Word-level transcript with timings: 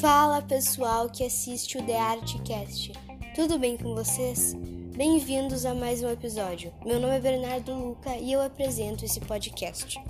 Fala 0.00 0.40
pessoal 0.42 1.10
que 1.10 1.24
assiste 1.24 1.76
o 1.76 1.82
The 1.84 1.98
Artcast. 1.98 2.92
Tudo 3.34 3.58
bem 3.58 3.76
com 3.76 3.94
vocês? 3.94 4.54
Bem-vindos 4.96 5.64
a 5.64 5.74
mais 5.74 6.02
um 6.02 6.10
episódio. 6.10 6.72
Meu 6.84 6.98
nome 7.00 7.16
é 7.16 7.20
Bernardo 7.20 7.74
Luca 7.74 8.16
e 8.16 8.32
eu 8.32 8.40
apresento 8.40 9.04
esse 9.04 9.20
podcast. 9.20 10.00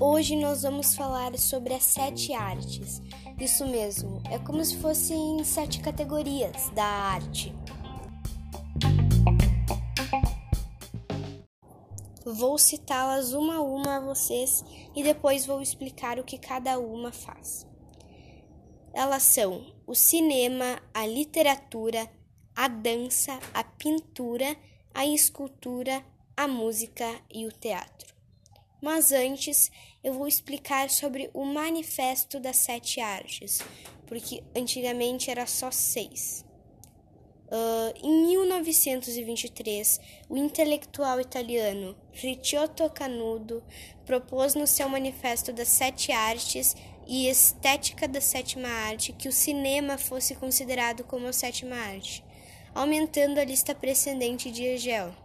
Hoje 0.00 0.36
nós 0.36 0.62
vamos 0.62 0.94
falar 0.94 1.36
sobre 1.36 1.74
as 1.74 1.82
sete 1.82 2.32
artes. 2.32 3.02
Isso 3.38 3.66
mesmo, 3.66 4.22
é 4.30 4.38
como 4.38 4.64
se 4.64 4.76
fossem 4.76 5.42
sete 5.44 5.80
categorias 5.80 6.70
da 6.70 6.84
arte. 6.84 7.52
Vou 12.24 12.56
citá-las 12.58 13.32
uma 13.32 13.56
a 13.56 13.60
uma 13.60 13.96
a 13.96 14.00
vocês 14.00 14.64
e 14.94 15.02
depois 15.02 15.44
vou 15.44 15.60
explicar 15.60 16.18
o 16.18 16.24
que 16.24 16.38
cada 16.38 16.78
uma 16.78 17.12
faz. 17.12 17.66
Elas 18.94 19.24
são 19.24 19.74
o 19.86 19.94
cinema, 19.94 20.80
a 20.94 21.04
literatura, 21.04 22.08
a 22.54 22.68
dança, 22.68 23.38
a 23.52 23.64
pintura, 23.64 24.56
a 24.94 25.04
escultura, 25.04 26.04
a 26.36 26.46
música 26.46 27.20
e 27.32 27.44
o 27.46 27.52
teatro. 27.52 28.14
Mas 28.80 29.12
antes, 29.12 29.70
eu 30.04 30.12
vou 30.12 30.28
explicar 30.28 30.90
sobre 30.90 31.30
o 31.32 31.44
Manifesto 31.46 32.38
das 32.38 32.58
Sete 32.58 33.00
Artes, 33.00 33.60
porque 34.06 34.44
antigamente 34.54 35.30
era 35.30 35.46
só 35.46 35.70
seis. 35.70 36.44
Uh, 37.46 37.94
em 38.02 38.26
1923, 38.26 40.00
o 40.28 40.36
intelectual 40.36 41.20
italiano 41.20 41.96
Ricciotto 42.12 42.88
Canudo 42.90 43.62
propôs 44.04 44.54
no 44.54 44.66
seu 44.66 44.88
Manifesto 44.90 45.52
das 45.52 45.68
Sete 45.68 46.12
Artes 46.12 46.76
e 47.06 47.28
Estética 47.28 48.06
da 48.06 48.20
Sétima 48.20 48.68
Arte 48.68 49.12
que 49.12 49.28
o 49.28 49.32
cinema 49.32 49.96
fosse 49.96 50.34
considerado 50.34 51.04
como 51.04 51.28
a 51.28 51.32
sétima 51.32 51.76
arte, 51.76 52.24
aumentando 52.74 53.38
a 53.38 53.44
lista 53.44 53.74
precedente 53.74 54.50
de 54.50 54.64
Hegel. 54.64 55.23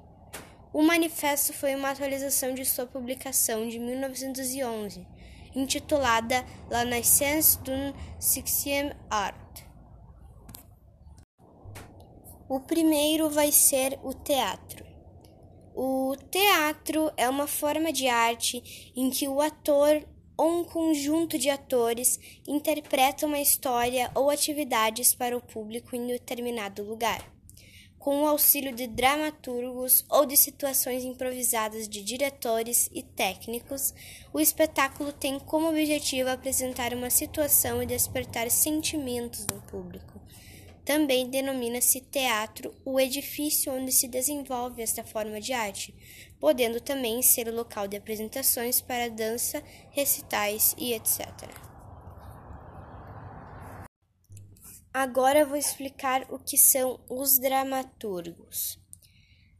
O 0.71 0.83
manifesto 0.83 1.51
foi 1.51 1.73
uma 1.73 1.89
atualização 1.89 2.53
de 2.53 2.63
sua 2.63 2.85
publicação 2.85 3.67
de 3.67 3.79
1911, 3.79 5.07
intitulada 5.55 6.45
La 6.69 6.85
naissance 6.85 7.57
d'une 7.63 7.93
sixième 8.19 8.93
art. 9.09 9.63
O 12.47 12.59
primeiro 12.59 13.29
vai 13.31 13.51
ser 13.51 13.99
o 14.03 14.13
teatro. 14.13 14.85
O 15.75 16.15
teatro 16.29 17.11
é 17.17 17.27
uma 17.27 17.47
forma 17.47 17.91
de 17.91 18.07
arte 18.07 18.91
em 18.95 19.09
que 19.09 19.27
o 19.27 19.41
ator 19.41 20.07
ou 20.37 20.61
um 20.61 20.63
conjunto 20.63 21.37
de 21.37 21.49
atores 21.49 22.19
interpreta 22.47 23.25
uma 23.25 23.39
história 23.39 24.11
ou 24.13 24.29
atividades 24.29 25.15
para 25.15 25.35
o 25.35 25.41
público 25.41 25.95
em 25.95 26.05
determinado 26.05 26.83
lugar. 26.83 27.38
Com 27.99 28.21
o 28.21 28.27
auxílio 28.27 28.73
de 28.73 28.87
dramaturgos 28.87 30.05
ou 30.09 30.25
de 30.25 30.37
situações 30.37 31.03
improvisadas 31.03 31.87
de 31.87 32.01
diretores 32.01 32.89
e 32.93 33.03
técnicos, 33.03 33.93
o 34.31 34.39
espetáculo 34.39 35.11
tem 35.11 35.37
como 35.37 35.67
objetivo 35.67 36.29
apresentar 36.29 36.93
uma 36.93 37.09
situação 37.09 37.83
e 37.83 37.85
despertar 37.85 38.49
sentimentos 38.49 39.45
no 39.47 39.61
público. 39.63 40.21
Também 40.85 41.29
denomina-se 41.29 41.99
teatro 41.99 42.73
o 42.85 42.99
edifício 42.99 43.73
onde 43.73 43.91
se 43.91 44.07
desenvolve 44.07 44.81
esta 44.81 45.03
forma 45.03 45.41
de 45.41 45.51
arte, 45.51 45.93
podendo 46.39 46.79
também 46.79 47.21
ser 47.21 47.49
o 47.49 47.55
local 47.55 47.85
de 47.85 47.97
apresentações 47.97 48.79
para 48.79 49.09
dança, 49.09 49.61
recitais 49.91 50.73
e 50.77 50.93
etc. 50.93 51.68
Agora 54.93 55.45
vou 55.45 55.57
explicar 55.57 56.25
o 56.29 56.39
que 56.39 56.57
são 56.57 56.99
os 57.09 57.37
dramaturgos. 57.37 58.79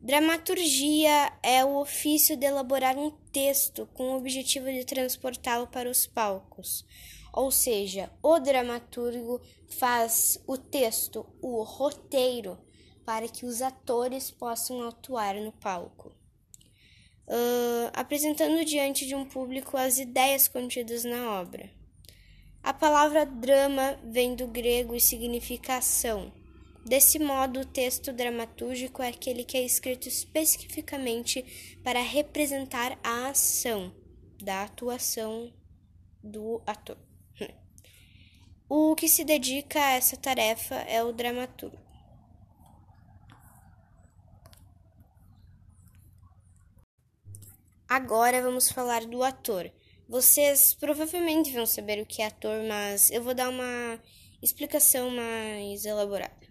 Dramaturgia 0.01 1.33
é 1.43 1.63
o 1.63 1.77
ofício 1.77 2.37
de 2.37 2.45
elaborar 2.45 2.97
um 2.97 3.11
texto 3.31 3.87
com 3.93 4.11
o 4.11 4.17
objetivo 4.17 4.71
de 4.71 4.85
transportá-lo 4.85 5.67
para 5.67 5.89
os 5.89 6.07
palcos 6.07 6.85
ou 7.31 7.51
seja, 7.51 8.11
o 8.21 8.39
dramaturgo 8.39 9.41
faz 9.67 10.41
o 10.47 10.57
texto, 10.57 11.25
o 11.41 11.61
roteiro, 11.63 12.57
para 13.05 13.27
que 13.27 13.45
os 13.45 13.61
atores 13.61 14.31
possam 14.31 14.87
atuar 14.87 15.35
no 15.35 15.51
palco, 15.51 16.09
uh, 17.27 17.89
apresentando 17.93 18.63
diante 18.65 19.05
de 19.07 19.15
um 19.15 19.25
público 19.25 19.77
as 19.77 19.97
ideias 19.97 20.47
contidas 20.47 21.03
na 21.03 21.39
obra. 21.39 21.71
A 22.61 22.73
palavra 22.73 23.25
drama 23.25 23.97
vem 24.03 24.35
do 24.35 24.47
grego 24.47 24.93
e 24.93 25.01
significa 25.01 25.77
ação. 25.77 26.31
Desse 26.85 27.19
modo, 27.19 27.61
o 27.61 27.65
texto 27.65 28.11
dramatúrgico 28.11 29.01
é 29.01 29.09
aquele 29.09 29.43
que 29.43 29.57
é 29.57 29.61
escrito 29.63 30.07
especificamente 30.07 31.77
para 31.83 32.01
representar 32.01 32.97
a 33.03 33.29
ação 33.29 33.93
da 34.41 34.63
atuação 34.63 35.53
do 36.23 36.61
ator. 36.65 36.97
O 38.71 38.95
que 38.95 39.09
se 39.09 39.23
dedica 39.23 39.79
a 39.79 39.91
essa 39.93 40.15
tarefa 40.15 40.75
é 40.75 41.03
o 41.03 41.11
dramaturgo. 41.11 41.79
Agora 47.87 48.39
vamos 48.43 48.71
falar 48.71 49.05
do 49.05 49.23
ator. 49.23 49.71
Vocês 50.09 50.73
provavelmente 50.73 51.51
vão 51.51 51.67
saber 51.67 52.01
o 52.01 52.05
que 52.05 52.23
é 52.23 52.25
ator, 52.25 52.63
mas 52.63 53.11
eu 53.11 53.21
vou 53.21 53.35
dar 53.35 53.47
uma 53.47 54.01
explicação 54.41 55.11
mais 55.11 55.85
elaborada. 55.85 56.47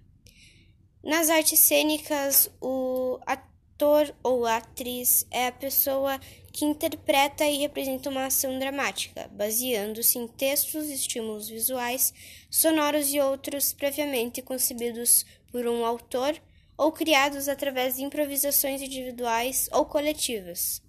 Nas 1.03 1.29
artes 1.29 1.59
cênicas, 1.59 2.49
o 2.61 3.19
ator 3.27 4.15
ou 4.23 4.47
atriz 4.47 5.27
é 5.29 5.49
a 5.49 5.53
pessoa 5.53 6.21
que 6.53 6.65
interpreta 6.65 7.45
e 7.47 7.59
representa 7.59 8.09
uma 8.09 8.27
ação 8.27 8.57
dramática, 8.61 9.29
baseando-se 9.33 10.21
em 10.21 10.29
textos, 10.29 10.89
estímulos 10.89 11.49
visuais, 11.49 12.15
sonoros 12.49 13.13
e 13.13 13.19
outros 13.19 13.73
previamente 13.73 14.41
concebidos 14.41 15.27
por 15.51 15.67
um 15.67 15.85
autor 15.85 16.41
ou 16.77 16.93
criados 16.93 17.49
através 17.49 17.97
de 17.97 18.05
improvisações 18.05 18.81
individuais 18.81 19.69
ou 19.73 19.85
coletivas. 19.85 20.81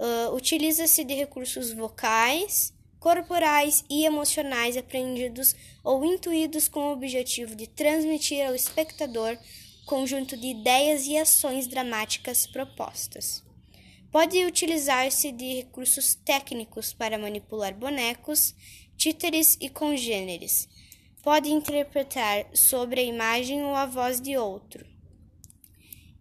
Uh, 0.00 0.34
Utiliza-se 0.34 1.04
de 1.04 1.12
recursos 1.12 1.74
vocais, 1.74 2.72
corporais 2.98 3.84
e 3.90 4.06
emocionais 4.06 4.74
aprendidos 4.74 5.54
ou 5.84 6.02
intuídos 6.02 6.68
com 6.68 6.88
o 6.88 6.92
objetivo 6.92 7.54
de 7.54 7.66
transmitir 7.66 8.46
ao 8.46 8.54
espectador 8.54 9.36
conjunto 9.84 10.38
de 10.38 10.46
ideias 10.46 11.06
e 11.06 11.18
ações 11.18 11.66
dramáticas 11.66 12.46
propostas. 12.46 13.44
Pode 14.10 14.42
utilizar-se 14.42 15.30
de 15.32 15.56
recursos 15.56 16.14
técnicos 16.14 16.94
para 16.94 17.18
manipular 17.18 17.74
bonecos, 17.74 18.54
títeres 18.96 19.58
e 19.60 19.68
congêneres. 19.68 20.66
Pode 21.22 21.50
interpretar 21.50 22.46
sobre 22.54 23.00
a 23.00 23.04
imagem 23.04 23.62
ou 23.64 23.74
a 23.74 23.84
voz 23.84 24.18
de 24.18 24.38
outro. 24.38 24.86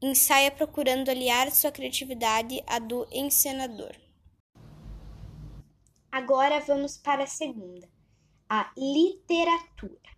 Ensaia 0.02 0.50
procurando 0.50 1.10
aliar 1.10 1.52
sua 1.52 1.74
criatividade 1.74 2.64
à 2.66 2.80
do 2.80 3.06
encenador. 3.12 3.94
Agora 6.10 6.62
vamos 6.62 6.98
para 6.98 7.26
a 7.26 7.28
segunda, 7.28 7.86
a 8.48 8.72
literatura. 8.78 10.09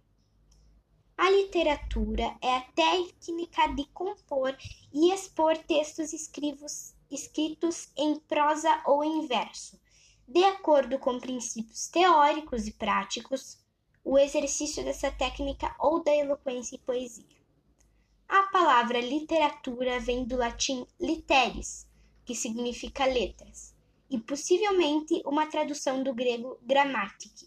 A 1.17 1.31
literatura 1.31 2.37
é 2.43 2.57
a 2.57 2.61
técnica 2.61 3.67
de 3.75 3.85
compor 3.87 4.55
e 4.93 5.11
expor 5.11 5.57
textos 5.57 6.13
escritos 6.13 6.93
escritos 7.09 7.91
em 7.97 8.19
prosa 8.19 8.83
ou 8.85 9.03
em 9.03 9.25
verso. 9.25 9.81
De 10.27 10.43
acordo 10.43 10.99
com 10.99 11.19
princípios 11.19 11.87
teóricos 11.87 12.67
e 12.67 12.71
práticos, 12.71 13.57
o 14.03 14.17
exercício 14.17 14.83
dessa 14.83 15.11
técnica 15.11 15.75
ou 15.79 16.03
da 16.03 16.15
eloquência 16.15 16.75
e 16.75 16.79
poesia. 16.79 17.40
A 18.33 18.43
palavra 18.43 19.01
literatura 19.01 19.99
vem 19.99 20.23
do 20.23 20.37
latim 20.37 20.87
literis, 20.97 21.85
que 22.23 22.33
significa 22.33 23.05
letras, 23.05 23.75
e 24.09 24.17
possivelmente 24.17 25.21
uma 25.25 25.47
tradução 25.47 26.01
do 26.01 26.13
grego 26.13 26.57
grammatic. 26.61 27.45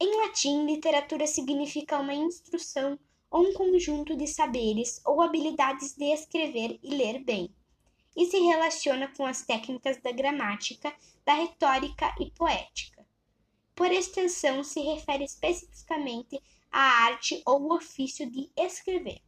Em 0.00 0.22
latim, 0.22 0.64
literatura 0.64 1.26
significa 1.26 2.00
uma 2.00 2.14
instrução 2.14 2.98
ou 3.30 3.42
um 3.42 3.52
conjunto 3.52 4.16
de 4.16 4.26
saberes 4.26 5.02
ou 5.04 5.20
habilidades 5.20 5.94
de 5.94 6.06
escrever 6.14 6.80
e 6.82 6.88
ler 6.94 7.22
bem 7.22 7.54
e 8.16 8.24
se 8.24 8.38
relaciona 8.38 9.08
com 9.08 9.26
as 9.26 9.42
técnicas 9.42 10.00
da 10.00 10.12
gramática, 10.12 10.96
da 11.26 11.34
retórica 11.34 12.14
e 12.18 12.30
poética. 12.30 13.06
por 13.74 13.92
extensão, 13.92 14.64
se 14.64 14.80
refere 14.80 15.24
especificamente 15.24 16.42
à 16.72 17.04
arte 17.04 17.42
ou 17.44 17.70
ofício 17.74 18.24
de 18.30 18.50
escrever. 18.56 19.20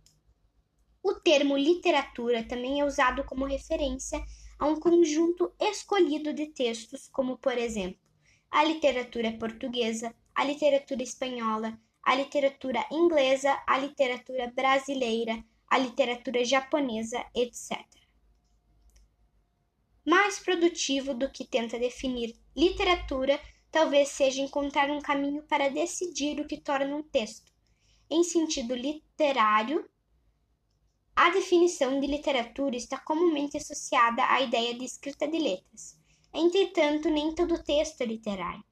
O 1.09 1.15
termo 1.15 1.57
literatura 1.57 2.43
também 2.43 2.81
é 2.81 2.85
usado 2.85 3.23
como 3.23 3.45
referência 3.45 4.21
a 4.59 4.67
um 4.67 4.81
conjunto 4.81 5.55
escolhido 5.61 6.35
de 6.35 6.47
textos, 6.47 7.07
como, 7.07 7.39
por 7.39 7.57
exemplo, 7.57 8.01
a 8.51 8.65
literatura 8.65 9.31
portuguesa, 9.39 10.13
a 10.35 10.43
literatura 10.43 11.05
espanhola, 11.05 11.79
a 12.03 12.17
literatura 12.17 12.85
inglesa, 12.91 13.57
a 13.69 13.79
literatura 13.79 14.49
brasileira, 14.49 15.45
a 15.69 15.79
literatura 15.79 16.45
japonesa, 16.45 17.25
etc. 17.37 17.87
Mais 20.05 20.41
produtivo 20.41 21.15
do 21.15 21.31
que 21.31 21.45
tenta 21.45 21.79
definir 21.79 22.35
literatura 22.57 23.41
talvez 23.71 24.09
seja 24.09 24.43
encontrar 24.43 24.91
um 24.91 25.01
caminho 25.01 25.45
para 25.45 25.71
decidir 25.71 26.41
o 26.41 26.49
que 26.49 26.61
torna 26.61 26.97
um 26.97 27.03
texto. 27.05 27.53
Em 28.11 28.25
sentido 28.25 28.75
literário, 28.75 29.89
a 31.17 31.31
definição 31.31 31.99
de 31.99 32.07
literatura 32.07 32.77
está 32.77 32.99
comumente 32.99 33.57
associada 33.57 34.23
à 34.27 34.43
ideia 34.43 34.75
de 34.75 34.85
escrita 34.85 35.27
de 35.27 35.39
letras. 35.39 35.99
Entretanto, 36.33 37.09
nem 37.09 37.35
todo 37.35 37.65
texto 37.65 38.03
é 38.03 38.05
literário. 38.05 38.63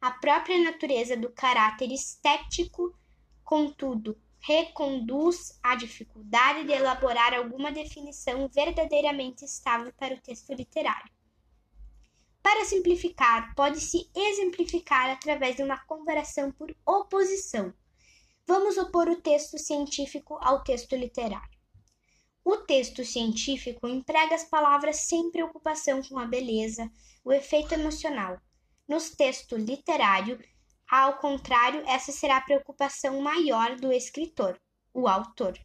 A 0.00 0.10
própria 0.10 0.58
natureza 0.58 1.16
do 1.16 1.30
caráter 1.30 1.92
estético, 1.92 2.92
contudo, 3.44 4.20
reconduz 4.40 5.56
à 5.62 5.76
dificuldade 5.76 6.64
de 6.64 6.72
elaborar 6.72 7.34
alguma 7.34 7.70
definição 7.70 8.48
verdadeiramente 8.48 9.44
estável 9.44 9.92
para 9.96 10.14
o 10.14 10.20
texto 10.20 10.52
literário. 10.52 11.08
Para 12.42 12.64
simplificar, 12.64 13.54
pode-se 13.54 14.10
exemplificar 14.12 15.08
através 15.08 15.54
de 15.54 15.62
uma 15.62 15.78
comparação 15.86 16.50
por 16.50 16.74
oposição. 16.84 17.72
Vamos 18.44 18.76
opor 18.76 19.08
o 19.08 19.22
texto 19.22 19.56
científico 19.56 20.36
ao 20.42 20.64
texto 20.64 20.96
literário. 20.96 21.61
O 22.44 22.56
texto 22.56 23.04
científico 23.04 23.86
emprega 23.86 24.34
as 24.34 24.44
palavras 24.44 24.96
sem 24.96 25.30
preocupação 25.30 26.02
com 26.02 26.18
a 26.18 26.26
beleza, 26.26 26.90
o 27.24 27.32
efeito 27.32 27.72
emocional. 27.74 28.40
No 28.88 28.98
texto 29.00 29.56
literário, 29.56 30.38
ao 30.90 31.18
contrário, 31.18 31.82
essa 31.86 32.12
será 32.12 32.38
a 32.38 32.42
preocupação 32.42 33.22
maior 33.22 33.76
do 33.76 33.92
escritor, 33.92 34.60
o 34.92 35.08
autor. 35.08 35.58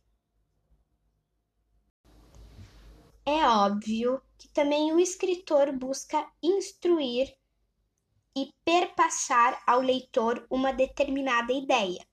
É 3.26 3.46
óbvio 3.46 4.22
que 4.38 4.48
também 4.48 4.94
o 4.94 5.00
escritor 5.00 5.74
busca 5.74 6.32
instruir 6.42 7.36
e 8.34 8.54
perpassar 8.64 9.62
ao 9.68 9.82
leitor 9.82 10.46
uma 10.50 10.72
determinada 10.72 11.52
ideia. 11.52 12.08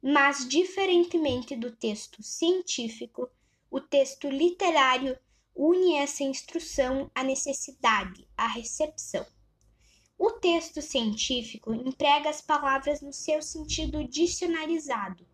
Mas, 0.00 0.46
diferentemente 0.46 1.56
do 1.56 1.74
texto 1.74 2.22
científico, 2.22 3.28
o 3.70 3.80
texto 3.80 4.28
literário 4.28 5.18
une 5.54 5.96
essa 5.96 6.22
instrução 6.22 7.10
à 7.14 7.24
necessidade, 7.24 8.28
à 8.36 8.46
recepção. 8.46 9.26
O 10.18 10.30
texto 10.32 10.80
científico 10.82 11.72
emprega 11.74 12.30
as 12.30 12.40
palavras 12.40 13.00
no 13.00 13.12
seu 13.12 13.42
sentido 13.42 14.02
dicionarizado, 14.06 15.26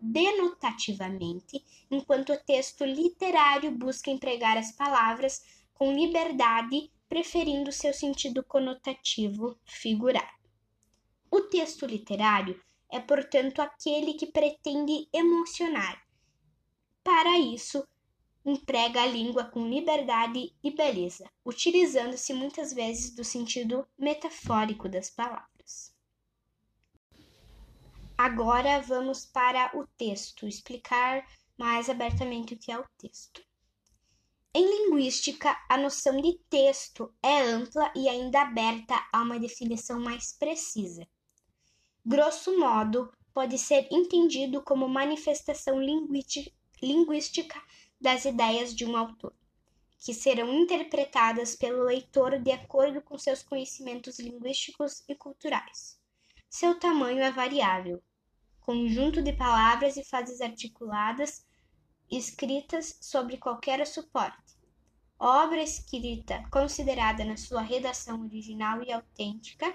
denotativamente, 0.00 1.64
enquanto 1.90 2.32
o 2.32 2.38
texto 2.38 2.84
literário 2.84 3.70
busca 3.70 4.10
empregar 4.10 4.56
as 4.56 4.72
palavras 4.72 5.42
com 5.74 5.92
liberdade, 5.92 6.90
preferindo 7.08 7.72
seu 7.72 7.92
sentido 7.92 8.44
conotativo 8.44 9.58
figurado. 9.64 10.40
O 11.30 11.42
texto 11.42 11.86
literário 11.86 12.60
é, 12.90 12.98
portanto, 12.98 13.60
aquele 13.60 14.14
que 14.14 14.26
pretende 14.26 15.08
emocionar. 15.12 16.02
Para 17.02 17.38
isso, 17.38 17.86
emprega 18.44 19.02
a 19.02 19.06
língua 19.06 19.44
com 19.44 19.68
liberdade 19.68 20.54
e 20.62 20.70
beleza, 20.70 21.30
utilizando-se 21.44 22.32
muitas 22.32 22.72
vezes 22.72 23.14
do 23.14 23.24
sentido 23.24 23.86
metafórico 23.98 24.88
das 24.88 25.10
palavras. 25.10 25.94
Agora 28.16 28.80
vamos 28.80 29.24
para 29.24 29.70
o 29.74 29.86
texto, 29.96 30.46
explicar 30.46 31.26
mais 31.58 31.88
abertamente 31.88 32.54
o 32.54 32.58
que 32.58 32.70
é 32.70 32.78
o 32.78 32.84
texto. 32.98 33.42
Em 34.52 34.64
linguística, 34.64 35.56
a 35.68 35.78
noção 35.78 36.20
de 36.20 36.38
texto 36.50 37.14
é 37.22 37.40
ampla 37.40 37.92
e 37.94 38.08
ainda 38.08 38.42
aberta 38.42 38.94
a 39.12 39.22
uma 39.22 39.38
definição 39.38 40.00
mais 40.00 40.32
precisa. 40.32 41.06
Grosso 42.04 42.58
modo, 42.58 43.12
pode 43.32 43.56
ser 43.56 43.86
entendido 43.92 44.60
como 44.62 44.88
manifestação 44.88 45.80
linguística 46.82 47.60
das 48.00 48.24
ideias 48.24 48.74
de 48.74 48.84
um 48.84 48.96
autor, 48.96 49.34
que 49.98 50.14
serão 50.14 50.52
interpretadas 50.52 51.54
pelo 51.54 51.84
leitor 51.84 52.38
de 52.38 52.50
acordo 52.50 53.02
com 53.02 53.18
seus 53.18 53.42
conhecimentos 53.42 54.18
linguísticos 54.18 55.04
e 55.08 55.14
culturais. 55.14 55.98
Seu 56.48 56.78
tamanho 56.78 57.22
é 57.22 57.30
variável, 57.30 58.02
conjunto 58.60 59.22
de 59.22 59.32
palavras 59.32 59.96
e 59.96 60.04
frases 60.04 60.40
articuladas 60.40 61.44
escritas 62.10 62.98
sobre 63.00 63.36
qualquer 63.36 63.86
suporte. 63.86 64.58
Obra 65.18 65.62
escrita 65.62 66.42
considerada 66.50 67.24
na 67.24 67.36
sua 67.36 67.60
redação 67.60 68.22
original 68.22 68.82
e 68.82 68.90
autêntica, 68.90 69.72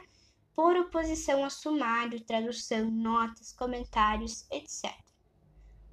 por 0.56 0.75
oposição 0.75 1.44
a 1.46 1.50
sumário, 1.50 2.24
tradução, 2.24 2.90
notas, 2.90 3.54
comentários, 3.54 4.50
etc. 4.50 5.05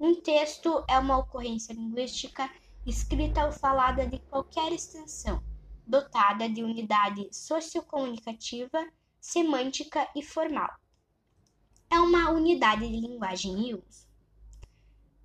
Um 0.03 0.15
texto 0.15 0.83
é 0.89 0.99
uma 0.99 1.17
ocorrência 1.17 1.71
linguística 1.71 2.53
escrita 2.85 3.45
ou 3.45 3.53
falada 3.53 4.05
de 4.05 4.19
qualquer 4.19 4.73
extensão, 4.73 5.41
dotada 5.87 6.49
de 6.49 6.61
unidade 6.61 7.25
sociocomunicativa, 7.31 8.85
semântica 9.17 10.05
e 10.13 10.21
formal. 10.21 10.69
É 11.89 11.97
uma 12.01 12.31
unidade 12.31 12.85
de 12.85 12.99
linguagem 12.99 13.69
e 13.69 13.75
uso. 13.75 14.05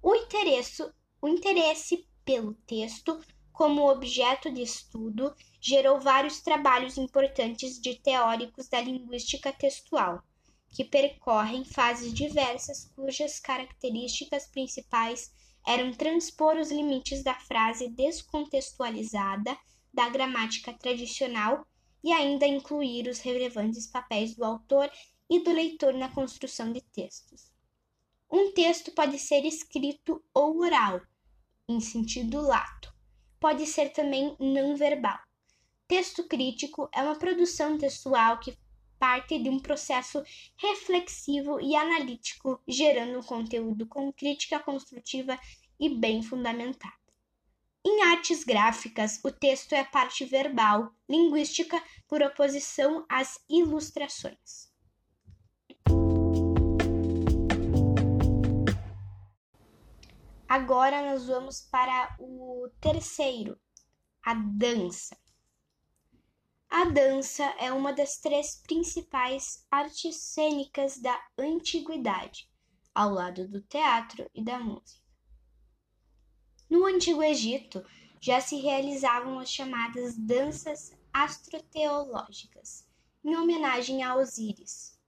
O 0.01 0.15
interesse, 0.15 0.89
o 1.21 1.27
interesse 1.27 2.09
pelo 2.25 2.55
texto 2.65 3.21
como 3.53 3.91
objeto 3.91 4.49
de 4.49 4.63
estudo 4.63 5.35
gerou 5.61 6.01
vários 6.01 6.41
trabalhos 6.41 6.97
importantes 6.97 7.81
de 7.81 7.99
teóricos 7.99 8.69
da 8.69 8.81
linguística 8.81 9.53
textual, 9.53 10.23
que 10.71 10.85
percorrem 10.85 11.65
fases 11.65 12.13
diversas 12.13 12.91
cujas 12.95 13.41
características 13.41 14.47
principais 14.47 15.33
eram 15.67 15.93
transpor 15.93 16.57
os 16.57 16.71
limites 16.71 17.23
da 17.23 17.35
frase 17.35 17.89
descontextualizada 17.89 19.57
da 19.93 20.09
gramática 20.09 20.73
tradicional 20.73 21.67
e 22.03 22.13
ainda 22.13 22.47
incluir 22.47 23.09
os 23.09 23.19
relevantes 23.19 23.87
papéis 23.87 24.35
do 24.35 24.45
autor 24.45 24.91
e 25.29 25.41
do 25.41 25.53
leitor 25.53 25.93
na 25.95 26.09
construção 26.09 26.73
de 26.73 26.81
textos. 26.81 27.53
Um 28.31 28.53
texto 28.53 28.93
pode 28.93 29.19
ser 29.19 29.45
escrito 29.45 30.23
ou 30.35 30.59
oral, 30.61 31.01
em 31.69 31.81
sentido 31.81 32.41
lato. 32.41 32.95
Pode 33.41 33.67
ser 33.67 33.91
também 33.91 34.37
não 34.39 34.77
verbal. 34.77 35.19
Texto 35.87 36.25
crítico 36.25 36.89
é 36.95 37.03
uma 37.03 37.17
produção 37.17 37.79
textual 37.79 38.39
que 38.39 38.57
parte 38.99 39.39
de 39.39 39.49
um 39.49 39.59
processo 39.59 40.23
reflexivo 40.57 41.61
e 41.61 41.77
analítico, 41.77 42.61
gerando 42.67 43.19
um 43.19 43.23
conteúdo 43.23 43.87
com 43.87 44.13
crítica 44.13 44.59
construtiva 44.59 45.39
e 45.79 45.89
bem 45.89 46.23
fundamentado. 46.23 46.95
Em 47.85 48.03
artes 48.03 48.45
gráficas, 48.45 49.21
o 49.25 49.31
texto 49.31 49.73
é 49.73 49.85
parte 49.85 50.25
verbal, 50.25 50.93
linguística, 51.09 51.83
por 52.07 52.23
oposição 52.23 53.07
às 53.09 53.39
ilustrações. 53.49 54.69
Agora 60.49 61.03
nós 61.03 61.27
vamos 61.27 61.61
para 61.61 62.17
o 62.19 62.69
terceiro, 62.81 63.59
a 64.25 64.35
dança. 64.35 65.17
A 66.71 66.85
dança 66.85 67.45
é 67.59 67.73
uma 67.73 67.95
das 67.95 68.19
três 68.19 68.57
principais 68.57 69.67
artes 69.71 70.17
cênicas 70.17 70.99
da 70.99 71.19
antiguidade, 71.39 72.51
ao 72.95 73.11
lado 73.11 73.49
do 73.49 73.63
teatro 73.63 74.31
e 74.35 74.45
da 74.45 74.61
música. 74.61 75.03
No 76.69 76.85
Antigo 76.85 77.23
Egito 77.23 77.83
já 78.21 78.41
se 78.43 78.57
realizavam 78.57 79.39
as 79.39 79.51
chamadas 79.51 80.15
danças 80.15 80.93
astroteológicas, 81.11 82.87
em 83.25 83.35
homenagem 83.35 84.03
a 84.03 84.15
Osíris. 84.15 85.01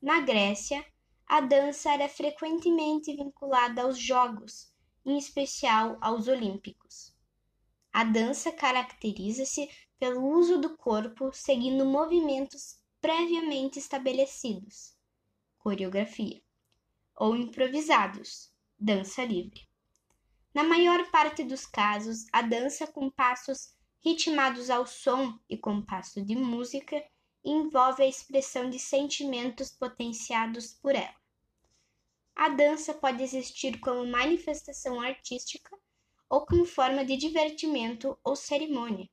Na 0.00 0.20
Grécia, 0.20 0.86
a 1.26 1.40
dança 1.40 1.92
era 1.92 2.08
frequentemente 2.08 3.14
vinculada 3.16 3.82
aos 3.82 3.98
jogos, 3.98 4.72
em 5.04 5.18
especial 5.18 5.98
aos 6.00 6.28
Olímpicos. 6.28 7.12
A 7.92 8.04
dança 8.04 8.52
caracteriza-se 8.52 9.68
pelo 9.98 10.24
uso 10.24 10.58
do 10.58 10.76
corpo 10.76 11.32
seguindo 11.32 11.84
movimentos 11.84 12.78
previamente 13.00 13.78
estabelecidos, 13.78 14.94
coreografia, 15.58 16.42
ou 17.16 17.36
improvisados, 17.36 18.52
dança 18.78 19.24
livre. 19.24 19.68
Na 20.54 20.62
maior 20.64 21.10
parte 21.10 21.44
dos 21.44 21.66
casos, 21.66 22.26
a 22.32 22.42
dança 22.42 22.86
com 22.86 23.10
passos 23.10 23.74
ritmados 24.00 24.70
ao 24.70 24.86
som 24.86 25.38
e 25.48 25.56
compasso 25.56 26.24
de 26.24 26.34
música 26.34 27.04
envolve 27.44 28.02
a 28.02 28.06
expressão 28.06 28.68
de 28.70 28.78
sentimentos 28.78 29.70
potenciados 29.70 30.72
por 30.74 30.94
ela. 30.94 31.14
A 32.34 32.48
dança 32.48 32.94
pode 32.94 33.22
existir 33.22 33.80
como 33.80 34.06
manifestação 34.06 35.00
artística 35.00 35.76
ou 36.30 36.46
como 36.46 36.64
forma 36.64 37.04
de 37.04 37.16
divertimento 37.16 38.16
ou 38.22 38.36
cerimônia. 38.36 39.08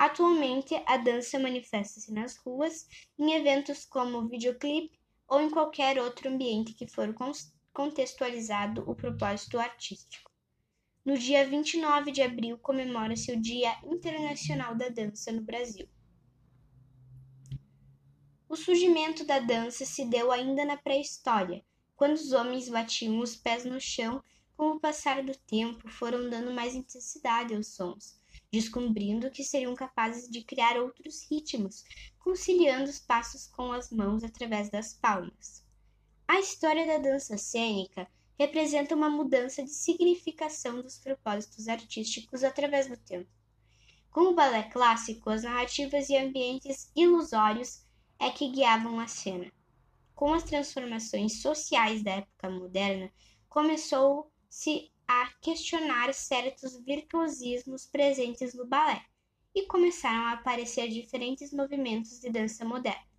Atualmente, 0.00 0.82
a 0.86 0.96
dança 0.96 1.38
manifesta-se 1.38 2.10
nas 2.10 2.34
ruas, 2.38 2.88
em 3.18 3.34
eventos 3.34 3.84
como 3.84 4.26
videoclipe 4.26 4.98
ou 5.28 5.42
em 5.42 5.50
qualquer 5.50 5.98
outro 5.98 6.30
ambiente 6.30 6.72
que 6.72 6.86
for 6.86 7.14
contextualizado 7.70 8.82
o 8.90 8.94
propósito 8.94 9.58
artístico. 9.58 10.30
No 11.04 11.18
dia 11.18 11.46
29 11.46 12.12
de 12.12 12.22
abril 12.22 12.56
comemora-se 12.56 13.30
o 13.30 13.38
Dia 13.38 13.78
Internacional 13.84 14.74
da 14.74 14.88
Dança 14.88 15.30
no 15.32 15.42
Brasil. 15.42 15.86
O 18.48 18.56
surgimento 18.56 19.22
da 19.26 19.38
dança 19.38 19.84
se 19.84 20.06
deu 20.06 20.32
ainda 20.32 20.64
na 20.64 20.78
pré-história, 20.78 21.62
quando 21.94 22.14
os 22.14 22.32
homens 22.32 22.70
batiam 22.70 23.18
os 23.18 23.36
pés 23.36 23.66
no 23.66 23.78
chão. 23.78 24.24
Com 24.56 24.70
o 24.70 24.80
passar 24.80 25.22
do 25.22 25.36
tempo, 25.36 25.90
foram 25.90 26.30
dando 26.30 26.50
mais 26.52 26.74
intensidade 26.74 27.54
aos 27.54 27.74
sons, 27.74 28.19
descobrindo 28.52 29.30
que 29.30 29.44
seriam 29.44 29.74
capazes 29.74 30.28
de 30.28 30.42
criar 30.42 30.76
outros 30.76 31.22
ritmos, 31.30 31.84
conciliando 32.18 32.90
os 32.90 32.98
passos 32.98 33.46
com 33.46 33.72
as 33.72 33.90
mãos 33.90 34.24
através 34.24 34.68
das 34.70 34.94
palmas. 34.94 35.64
A 36.26 36.38
história 36.40 36.86
da 36.86 36.98
dança 36.98 37.36
cênica 37.36 38.08
representa 38.38 38.94
uma 38.94 39.10
mudança 39.10 39.62
de 39.62 39.70
significação 39.70 40.80
dos 40.80 40.98
propósitos 40.98 41.68
artísticos 41.68 42.42
através 42.42 42.88
do 42.88 42.96
tempo. 42.96 43.28
Com 44.10 44.22
o 44.22 44.34
balé 44.34 44.64
clássico, 44.64 45.30
as 45.30 45.42
narrativas 45.42 46.08
e 46.08 46.16
ambientes 46.16 46.90
ilusórios 46.96 47.84
é 48.18 48.30
que 48.30 48.48
guiavam 48.48 48.98
a 48.98 49.06
cena. 49.06 49.52
Com 50.14 50.34
as 50.34 50.42
transformações 50.42 51.40
sociais 51.40 52.02
da 52.02 52.12
época 52.12 52.50
moderna, 52.50 53.12
começou-se 53.48 54.90
a 55.12 55.28
questionar 55.40 56.14
certos 56.14 56.76
virtuosismos 56.84 57.84
presentes 57.84 58.54
no 58.54 58.64
balé 58.64 59.04
e 59.52 59.66
começaram 59.66 60.26
a 60.26 60.34
aparecer 60.34 60.88
diferentes 60.88 61.52
movimentos 61.52 62.20
de 62.20 62.30
dança 62.30 62.64
moderna. 62.64 63.10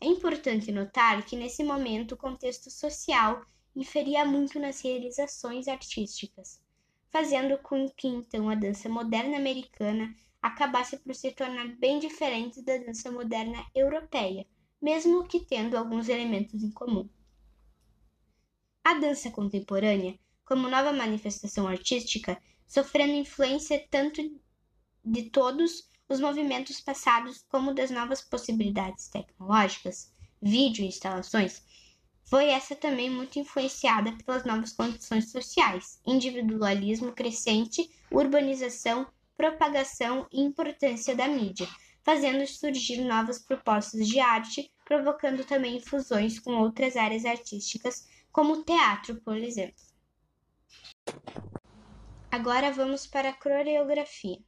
É 0.00 0.06
importante 0.06 0.70
notar 0.70 1.26
que 1.26 1.34
nesse 1.34 1.64
momento 1.64 2.12
o 2.12 2.16
contexto 2.16 2.70
social 2.70 3.44
inferia 3.74 4.24
muito 4.24 4.60
nas 4.60 4.80
realizações 4.80 5.66
artísticas, 5.66 6.62
fazendo 7.10 7.58
com 7.58 7.90
que 7.90 8.06
então 8.06 8.48
a 8.48 8.54
dança 8.54 8.88
moderna 8.88 9.38
americana 9.38 10.14
acabasse 10.40 10.98
por 10.98 11.16
se 11.16 11.32
tornar 11.32 11.66
bem 11.78 11.98
diferente 11.98 12.62
da 12.62 12.76
dança 12.76 13.10
moderna 13.10 13.66
europeia, 13.74 14.46
mesmo 14.80 15.26
que 15.26 15.40
tendo 15.40 15.76
alguns 15.76 16.08
elementos 16.08 16.62
em 16.62 16.70
comum. 16.70 17.10
A 18.84 18.94
dança 18.94 19.32
contemporânea, 19.32 20.16
como 20.48 20.68
nova 20.68 20.92
manifestação 20.92 21.68
artística, 21.68 22.40
sofrendo 22.66 23.12
influência 23.12 23.86
tanto 23.90 24.22
de 25.04 25.24
todos 25.24 25.88
os 26.08 26.18
movimentos 26.18 26.80
passados 26.80 27.44
como 27.50 27.74
das 27.74 27.90
novas 27.90 28.22
possibilidades 28.22 29.08
tecnológicas, 29.08 30.10
vídeo 30.40 30.82
e 30.82 30.88
instalações, 30.88 31.62
foi 32.24 32.46
essa 32.46 32.74
também 32.74 33.10
muito 33.10 33.38
influenciada 33.38 34.12
pelas 34.24 34.44
novas 34.44 34.72
condições 34.72 35.30
sociais, 35.30 36.00
individualismo 36.06 37.12
crescente, 37.12 37.90
urbanização 38.10 39.06
propagação 39.38 40.26
e 40.32 40.40
importância 40.40 41.14
da 41.14 41.28
mídia, 41.28 41.68
fazendo 42.02 42.44
surgir 42.44 43.04
novas 43.04 43.38
propostas 43.38 44.08
de 44.08 44.18
arte, 44.18 44.68
provocando 44.84 45.44
também 45.44 45.80
fusões 45.80 46.40
com 46.40 46.54
outras 46.56 46.96
áreas 46.96 47.24
artísticas, 47.24 48.08
como 48.32 48.54
o 48.54 48.64
teatro, 48.64 49.20
por 49.20 49.36
exemplo. 49.36 49.87
Agora 52.30 52.72
vamos 52.72 53.06
para 53.06 53.30
a 53.30 53.32
coreografia. 53.32 54.38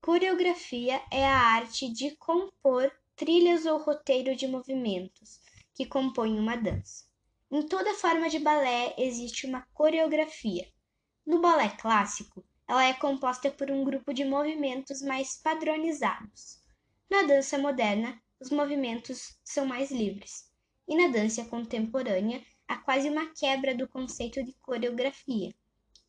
Coreografia 0.00 1.02
é 1.10 1.26
a 1.26 1.38
arte 1.38 1.92
de 1.92 2.14
compor 2.16 2.92
trilhas 3.16 3.66
ou 3.66 3.78
roteiro 3.78 4.36
de 4.36 4.46
movimentos 4.46 5.40
que 5.74 5.86
compõem 5.86 6.38
uma 6.38 6.56
dança. 6.56 7.04
Em 7.50 7.66
toda 7.66 7.94
forma 7.94 8.28
de 8.28 8.38
balé 8.38 8.94
existe 8.98 9.46
uma 9.46 9.66
coreografia, 9.72 10.66
no 11.26 11.40
balé 11.40 11.70
clássico, 11.70 12.44
ela 12.68 12.84
é 12.84 12.92
composta 12.92 13.50
por 13.50 13.70
um 13.70 13.82
grupo 13.82 14.12
de 14.12 14.26
movimentos 14.26 15.00
mais 15.00 15.36
padronizados. 15.36 16.62
Na 17.08 17.22
dança 17.22 17.56
moderna, 17.56 18.22
os 18.38 18.50
movimentos 18.50 19.34
são 19.42 19.64
mais 19.64 19.90
livres. 19.90 20.52
E 20.86 20.94
na 20.94 21.08
dança 21.08 21.42
contemporânea, 21.46 22.44
há 22.68 22.76
quase 22.76 23.08
uma 23.08 23.32
quebra 23.32 23.74
do 23.74 23.88
conceito 23.88 24.42
de 24.42 24.52
coreografia, 24.54 25.54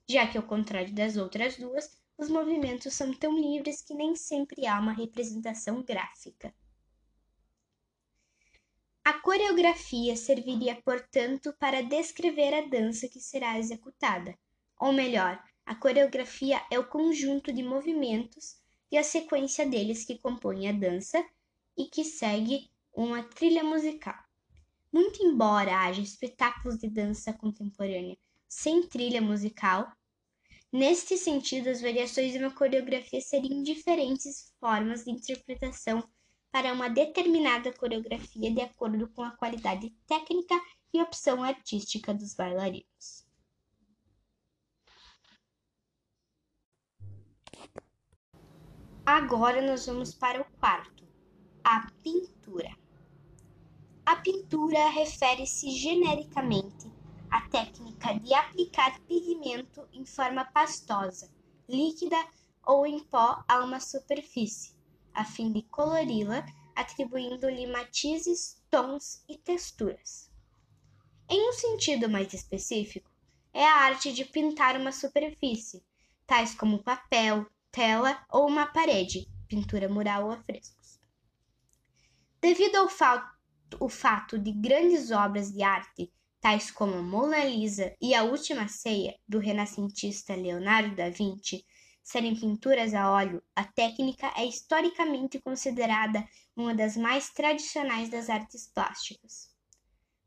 já 0.07 0.27
que, 0.27 0.37
ao 0.37 0.43
contrário 0.43 0.93
das 0.93 1.17
outras 1.17 1.57
duas, 1.57 1.97
os 2.17 2.29
movimentos 2.29 2.93
são 2.93 3.13
tão 3.13 3.37
livres 3.37 3.81
que 3.81 3.93
nem 3.93 4.15
sempre 4.15 4.65
há 4.65 4.79
uma 4.79 4.93
representação 4.93 5.83
gráfica. 5.83 6.53
A 9.03 9.13
coreografia 9.13 10.15
serviria, 10.15 10.81
portanto, 10.81 11.53
para 11.59 11.83
descrever 11.83 12.53
a 12.53 12.67
dança 12.67 13.07
que 13.07 13.19
será 13.19 13.59
executada, 13.59 14.35
ou 14.79 14.91
melhor, 14.91 15.39
a 15.65 15.75
coreografia 15.75 16.59
é 16.71 16.79
o 16.79 16.87
conjunto 16.87 17.51
de 17.53 17.61
movimentos 17.61 18.59
e 18.91 18.97
a 18.97 19.03
sequência 19.03 19.67
deles 19.67 20.05
que 20.05 20.17
compõem 20.17 20.69
a 20.69 20.71
dança 20.71 21.23
e 21.77 21.85
que 21.85 22.03
segue 22.03 22.69
uma 22.93 23.21
trilha 23.23 23.63
musical. 23.63 24.24
Muito 24.95 25.21
embora 25.21 25.75
haja 25.81 26.01
espetáculos 26.01 26.77
de 26.77 26.89
dança 26.89 27.33
contemporânea 27.33 28.17
sem 28.47 28.87
trilha 28.87 29.21
musical, 29.21 29.91
neste 30.71 31.17
sentido 31.17 31.67
as 31.67 31.81
variações 31.81 32.31
de 32.31 32.37
uma 32.37 32.55
coreografia 32.55 33.19
seriam 33.19 33.61
diferentes 33.61 34.53
formas 34.57 35.03
de 35.03 35.11
interpretação 35.11 36.01
para 36.49 36.71
uma 36.71 36.89
determinada 36.89 37.73
coreografia 37.73 38.49
de 38.49 38.61
acordo 38.61 39.09
com 39.09 39.21
a 39.21 39.31
qualidade 39.31 39.89
técnica 40.07 40.55
e 40.93 41.01
opção 41.01 41.43
artística 41.43 42.13
dos 42.13 42.33
bailarinos. 42.33 43.27
Agora 49.05 49.61
nós 49.61 49.85
vamos 49.85 50.13
para 50.13 50.41
o 50.41 50.45
quarto, 50.57 51.05
a 51.65 51.91
pintura. 52.01 52.84
A 54.05 54.17
pintura 54.17 54.87
refere-se 54.89 55.71
genericamente 55.71 56.91
à 57.31 57.41
técnica 57.49 58.13
de 58.13 58.35
aplicar 58.35 58.99
pigmento 59.07 59.87
em 59.91 60.05
forma 60.05 60.45
pastosa, 60.45 61.33
líquida 61.67 62.15
ou 62.63 62.85
em 62.85 62.99
pó 62.99 63.43
a 63.47 63.63
uma 63.63 63.79
superfície, 63.79 64.75
a 65.11 65.25
fim 65.25 65.51
de 65.51 65.63
colori-la, 65.63 66.45
atribuindo-lhe 66.75 67.65
matizes, 67.65 68.61
tons 68.69 69.23
e 69.27 69.39
texturas. 69.39 70.29
Em 71.27 71.49
um 71.49 71.53
sentido 71.53 72.07
mais 72.07 72.31
específico, 72.31 73.09
é 73.51 73.65
a 73.65 73.77
arte 73.85 74.13
de 74.13 74.23
pintar 74.23 74.79
uma 74.79 74.91
superfície, 74.91 75.83
tais 76.27 76.53
como 76.53 76.83
papel, 76.83 77.47
tela 77.71 78.23
ou 78.29 78.47
uma 78.47 78.67
parede, 78.67 79.27
pintura 79.47 79.89
mural 79.89 80.25
ou 80.25 80.31
afrescos. 80.31 80.99
Devido 82.39 82.75
ao 82.75 82.87
fato, 82.87 83.34
o 83.79 83.89
fato 83.89 84.37
de 84.37 84.51
grandes 84.51 85.11
obras 85.11 85.51
de 85.51 85.63
arte, 85.63 86.11
tais 86.39 86.71
como 86.71 87.01
Mona 87.01 87.43
Lisa 87.43 87.95
e 88.01 88.13
A 88.13 88.23
Última 88.23 88.67
Ceia, 88.67 89.15
do 89.27 89.39
renascentista 89.39 90.35
Leonardo 90.35 90.95
da 90.95 91.09
Vinci, 91.09 91.65
serem 92.03 92.35
pinturas 92.35 92.93
a 92.93 93.11
óleo, 93.11 93.41
a 93.55 93.63
técnica 93.63 94.31
é 94.37 94.45
historicamente 94.45 95.39
considerada 95.39 96.27
uma 96.55 96.73
das 96.73 96.95
mais 96.95 97.31
tradicionais 97.31 98.09
das 98.09 98.29
artes 98.29 98.67
plásticas. 98.73 99.49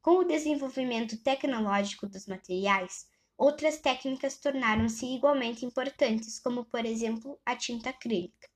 Com 0.03 0.19
o 0.19 0.25
desenvolvimento 0.25 1.17
tecnológico 1.23 2.07
dos 2.07 2.27
materiais, 2.27 3.07
Outras 3.39 3.79
técnicas 3.79 4.37
tornaram-se 4.37 5.07
igualmente 5.07 5.65
importantes, 5.65 6.41
como 6.41 6.65
por 6.65 6.85
exemplo 6.85 7.41
a 7.47 7.55
tinta 7.55 7.91
acrílica. 7.91 8.51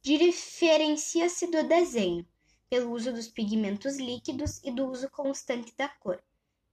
Diferencia-se 0.00 1.48
do 1.48 1.66
desenho 1.66 2.24
pelo 2.74 2.90
uso 2.90 3.12
dos 3.12 3.28
pigmentos 3.28 3.98
líquidos 3.98 4.60
e 4.64 4.72
do 4.72 4.90
uso 4.90 5.08
constante 5.08 5.72
da 5.78 5.88
cor, 5.88 6.20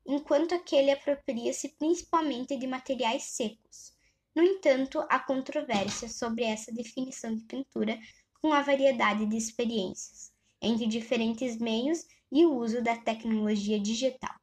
enquanto 0.04 0.56
aquele 0.56 0.90
apropria-se 0.90 1.70
principalmente 1.78 2.58
de 2.58 2.66
materiais 2.66 3.22
secos. 3.22 3.94
No 4.34 4.42
entanto, 4.42 5.06
há 5.08 5.20
controvérsia 5.20 6.10
sobre 6.10 6.44
essa 6.44 6.72
definição 6.72 7.36
de 7.36 7.44
pintura, 7.44 8.00
com 8.42 8.52
a 8.52 8.64
variedade 8.64 9.28
de 9.28 9.38
experiências 9.38 10.32
entre 10.60 10.88
diferentes 10.88 11.58
meios 11.58 12.04
e 12.32 12.48
o 12.48 12.56
uso 12.56 12.82
da 12.82 12.98
tecnologia 12.98 13.80
digital. 13.80 14.34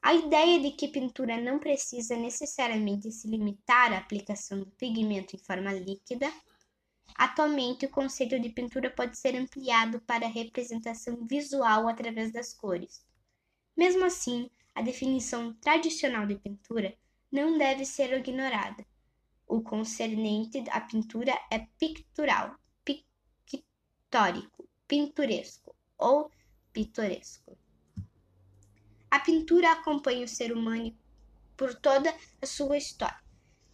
A 0.00 0.14
ideia 0.14 0.58
de 0.58 0.70
que 0.70 0.88
pintura 0.88 1.38
não 1.38 1.58
precisa 1.58 2.16
necessariamente 2.16 3.12
se 3.12 3.28
limitar 3.28 3.92
à 3.92 3.98
aplicação 3.98 4.60
do 4.60 4.70
pigmento 4.70 5.36
em 5.36 5.38
forma 5.38 5.70
líquida. 5.70 6.32
Atualmente, 7.14 7.86
o 7.86 7.90
conceito 7.90 8.38
de 8.38 8.48
pintura 8.48 8.90
pode 8.90 9.18
ser 9.18 9.34
ampliado 9.36 10.00
para 10.00 10.26
a 10.26 10.30
representação 10.30 11.26
visual 11.26 11.88
através 11.88 12.32
das 12.32 12.54
cores. 12.54 13.04
Mesmo 13.76 14.04
assim, 14.04 14.50
a 14.74 14.82
definição 14.82 15.52
tradicional 15.54 16.26
de 16.26 16.36
pintura 16.36 16.96
não 17.30 17.58
deve 17.58 17.84
ser 17.84 18.12
ignorada. 18.12 18.86
O 19.46 19.60
concernente 19.62 20.62
à 20.70 20.80
pintura 20.80 21.32
é 21.50 21.60
pictural, 21.78 22.56
pictórico, 22.84 24.68
pinturesco 24.86 25.74
ou 25.96 26.30
pitoresco. 26.72 27.56
A 29.10 29.20
pintura 29.20 29.72
acompanha 29.72 30.24
o 30.24 30.28
ser 30.28 30.52
humano 30.52 30.96
por 31.56 31.74
toda 31.74 32.14
a 32.40 32.46
sua 32.46 32.76
história, 32.76 33.18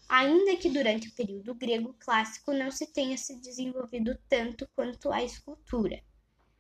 ainda 0.09 0.57
que 0.57 0.71
durante 0.71 1.09
o 1.09 1.15
período 1.15 1.55
grego 1.55 1.95
clássico 1.99 2.53
não 2.53 2.71
se 2.71 2.87
tenha 2.87 3.17
se 3.17 3.37
desenvolvido 3.41 4.19
tanto 4.29 4.69
quanto 4.75 5.11
a 5.13 5.23
escultura. 5.23 6.03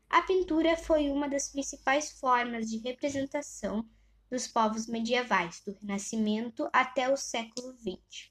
A 0.08 0.22
pintura 0.22 0.76
foi 0.76 1.10
uma 1.10 1.28
das 1.28 1.48
principais 1.48 2.12
formas 2.12 2.70
de 2.70 2.78
representação 2.78 3.88
dos 4.30 4.46
povos 4.46 4.86
medievais, 4.86 5.62
do 5.64 5.72
Renascimento 5.80 6.68
até 6.72 7.08
o 7.12 7.16
século 7.16 7.76
XX. 7.78 8.30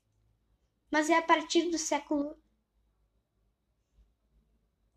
Mas 0.91 1.09
é 1.09 1.17
a 1.17 1.21
partir 1.21 1.69
do 1.69 1.77
século 1.77 2.37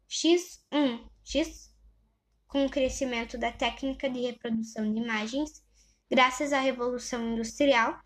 X1, 0.08 1.08
X, 1.24 1.74
com 2.46 2.64
o 2.64 2.70
crescimento 2.70 3.36
da 3.36 3.50
técnica 3.50 4.08
de 4.08 4.20
reprodução 4.20 4.92
de 4.92 5.00
imagens, 5.00 5.62
graças 6.08 6.52
à 6.52 6.60
Revolução 6.60 7.32
Industrial, 7.32 8.00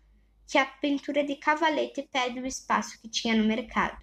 que 0.51 0.57
a 0.57 0.65
pintura 0.65 1.23
de 1.23 1.37
cavalete 1.37 2.01
perde 2.11 2.41
o 2.41 2.45
espaço 2.45 2.99
que 3.01 3.07
tinha 3.07 3.33
no 3.33 3.45
mercado. 3.45 3.97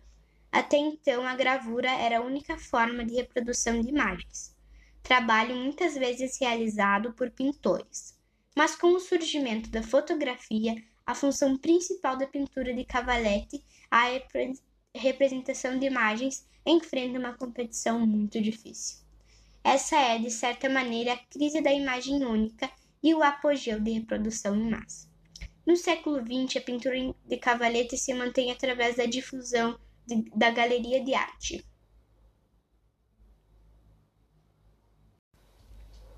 Até 0.50 0.78
então, 0.78 1.26
a 1.26 1.36
gravura 1.36 1.90
era 1.90 2.16
a 2.16 2.22
única 2.22 2.56
forma 2.56 3.04
de 3.04 3.16
reprodução 3.16 3.82
de 3.82 3.90
imagens, 3.90 4.56
trabalho 5.02 5.54
muitas 5.54 5.94
vezes 5.94 6.40
realizado 6.40 7.12
por 7.12 7.30
pintores. 7.30 8.18
Mas 8.56 8.74
com 8.74 8.94
o 8.94 8.98
surgimento 8.98 9.68
da 9.68 9.82
fotografia, 9.82 10.74
a 11.04 11.14
função 11.14 11.54
principal 11.58 12.16
da 12.16 12.26
pintura 12.26 12.72
de 12.72 12.82
cavalete, 12.82 13.62
a 13.90 14.04
representação 14.96 15.78
de 15.78 15.84
imagens, 15.84 16.48
enfrenta 16.64 17.18
uma 17.18 17.34
competição 17.34 18.06
muito 18.06 18.40
difícil. 18.40 19.04
Essa 19.62 19.96
é, 19.96 20.18
de 20.18 20.30
certa 20.30 20.66
maneira, 20.66 21.12
a 21.12 21.18
crise 21.18 21.60
da 21.60 21.74
imagem 21.74 22.24
única 22.24 22.70
e 23.02 23.14
o 23.14 23.22
apogeu 23.22 23.78
de 23.78 23.90
reprodução 23.90 24.56
em 24.56 24.70
massa. 24.70 25.07
No 25.68 25.76
século 25.76 26.22
XX, 26.22 26.56
a 26.56 26.60
pintura 26.62 26.96
de 27.26 27.36
cavalete 27.36 27.94
se 27.98 28.14
mantém 28.14 28.50
através 28.50 28.96
da 28.96 29.04
difusão 29.04 29.78
de, 30.06 30.22
da 30.30 30.50
galeria 30.50 31.04
de 31.04 31.12
arte. 31.12 31.62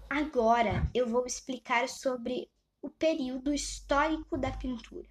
Agora 0.09 0.89
eu 0.95 1.05
vou 1.09 1.27
explicar 1.27 1.89
sobre 1.89 2.49
o 2.81 2.89
período 2.91 3.53
histórico 3.53 4.39
da 4.39 4.53
pintura. 4.53 5.09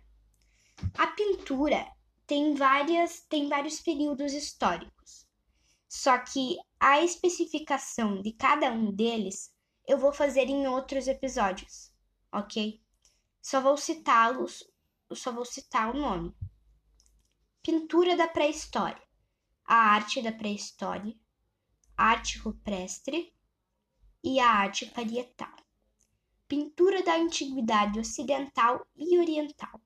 A 0.98 1.08
pintura 1.08 1.86
tem 2.26 2.54
várias 2.54 3.20
tem 3.28 3.50
vários 3.50 3.82
períodos 3.82 4.32
históricos. 4.32 5.28
Só 5.90 6.18
que 6.18 6.58
a 6.80 7.04
especificação 7.04 8.22
de 8.22 8.32
cada 8.32 8.72
um 8.72 8.90
deles 8.90 9.54
eu 9.86 9.98
vou 9.98 10.14
fazer 10.14 10.46
em 10.46 10.66
outros 10.66 11.10
episódios, 11.10 11.92
ok? 12.32 12.82
Só 13.42 13.62
vou 13.62 13.78
citá-los, 13.78 14.64
só 15.14 15.32
vou 15.32 15.46
citar 15.46 15.94
o 15.94 15.98
nome. 15.98 16.36
Pintura 17.62 18.16
da 18.16 18.28
pré-história, 18.28 19.02
a 19.66 19.76
arte 19.76 20.22
da 20.22 20.32
pré-história, 20.32 21.16
arte 21.96 22.38
rupestre 22.40 23.34
e 24.24 24.40
a 24.40 24.50
arte 24.50 24.86
parietal. 24.88 25.56
Pintura 26.48 27.04
da 27.04 27.16
antiguidade 27.16 28.00
ocidental 28.00 28.86
e 28.96 29.18
oriental. 29.18 29.82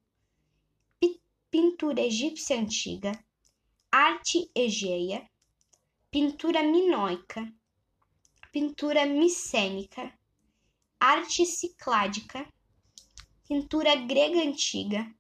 Pintura 1.49 2.01
egípcia 2.01 2.59
antiga, 2.59 3.11
arte 3.91 4.49
egéia, 4.55 5.29
pintura 6.09 6.63
minoica, 6.63 7.47
pintura 8.51 9.05
micênica, 9.05 10.11
arte 10.99 11.45
cicládica, 11.45 12.51
pintura 13.53 13.95
grega 13.95 14.41
antiga, 14.41 15.13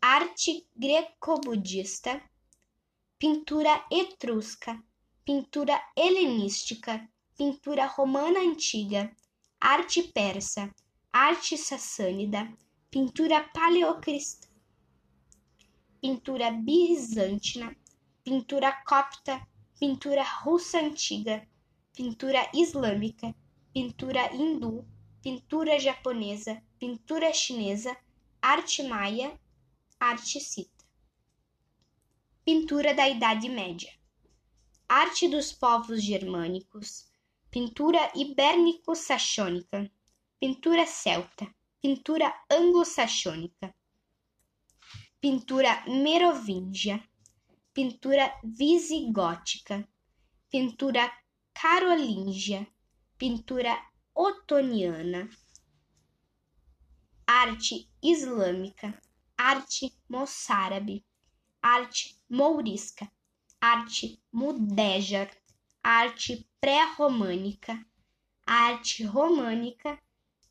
arte 0.00 0.68
greco-budista, 0.76 2.22
pintura 3.18 3.84
etrusca, 3.90 4.80
pintura 5.24 5.82
helenística, 5.96 7.10
pintura 7.36 7.86
romana 7.86 8.38
antiga, 8.38 9.10
arte 9.60 10.04
persa, 10.12 10.72
arte 11.12 11.58
sassânida, 11.58 12.56
pintura 12.88 13.42
paleocristã, 13.52 14.46
pintura 16.00 16.52
bizantina, 16.52 17.76
pintura 18.22 18.70
copta, 18.84 19.44
pintura 19.80 20.22
russa 20.22 20.78
antiga, 20.78 21.44
pintura 21.92 22.48
islâmica, 22.54 23.34
pintura 23.72 24.32
hindu, 24.32 24.86
pintura 25.20 25.80
japonesa, 25.80 26.62
pintura 26.84 27.32
chinesa, 27.32 27.96
arte 28.42 28.82
maia, 28.82 29.40
arte 29.98 30.38
cita. 30.38 30.84
Pintura 32.44 32.92
da 32.92 33.08
Idade 33.08 33.48
Média. 33.48 33.90
Arte 34.86 35.26
dos 35.26 35.50
povos 35.50 36.02
germânicos, 36.02 37.10
pintura 37.50 38.12
ibérnico-saxônica, 38.14 39.90
pintura 40.38 40.84
celta, 40.84 41.48
pintura 41.80 42.30
anglo-saxônica, 42.52 43.74
pintura 45.22 45.86
merovingia, 45.88 47.02
pintura 47.72 48.30
visigótica, 48.44 49.88
pintura 50.50 51.10
carolíngia, 51.54 52.68
pintura 53.16 53.74
otoniana, 54.14 55.30
arte 57.26 57.88
islâmica, 58.02 59.00
arte 59.36 59.92
moçárabe, 60.08 61.04
arte 61.62 62.20
mourisca, 62.28 63.10
arte 63.60 64.22
mudéjar, 64.32 65.30
arte 65.82 66.48
pré-românica, 66.60 67.84
arte 68.46 69.04
românica, 69.04 69.98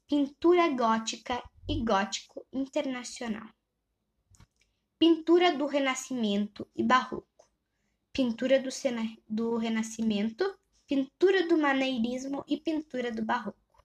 pintura 0.07 0.69
gótica 0.69 1.43
e 1.67 1.83
gótico 1.83 2.45
internacional 2.51 3.49
pintura 5.03 5.51
do 5.57 5.65
Renascimento 5.65 6.65
e 6.73 6.81
Barroco, 6.81 7.45
pintura 8.13 8.57
do, 8.57 8.69
do 9.27 9.57
Renascimento, 9.57 10.57
pintura 10.87 11.45
do 11.45 11.57
Maneirismo 11.57 12.41
e 12.47 12.55
pintura 12.55 13.11
do 13.11 13.21
Barroco. 13.21 13.83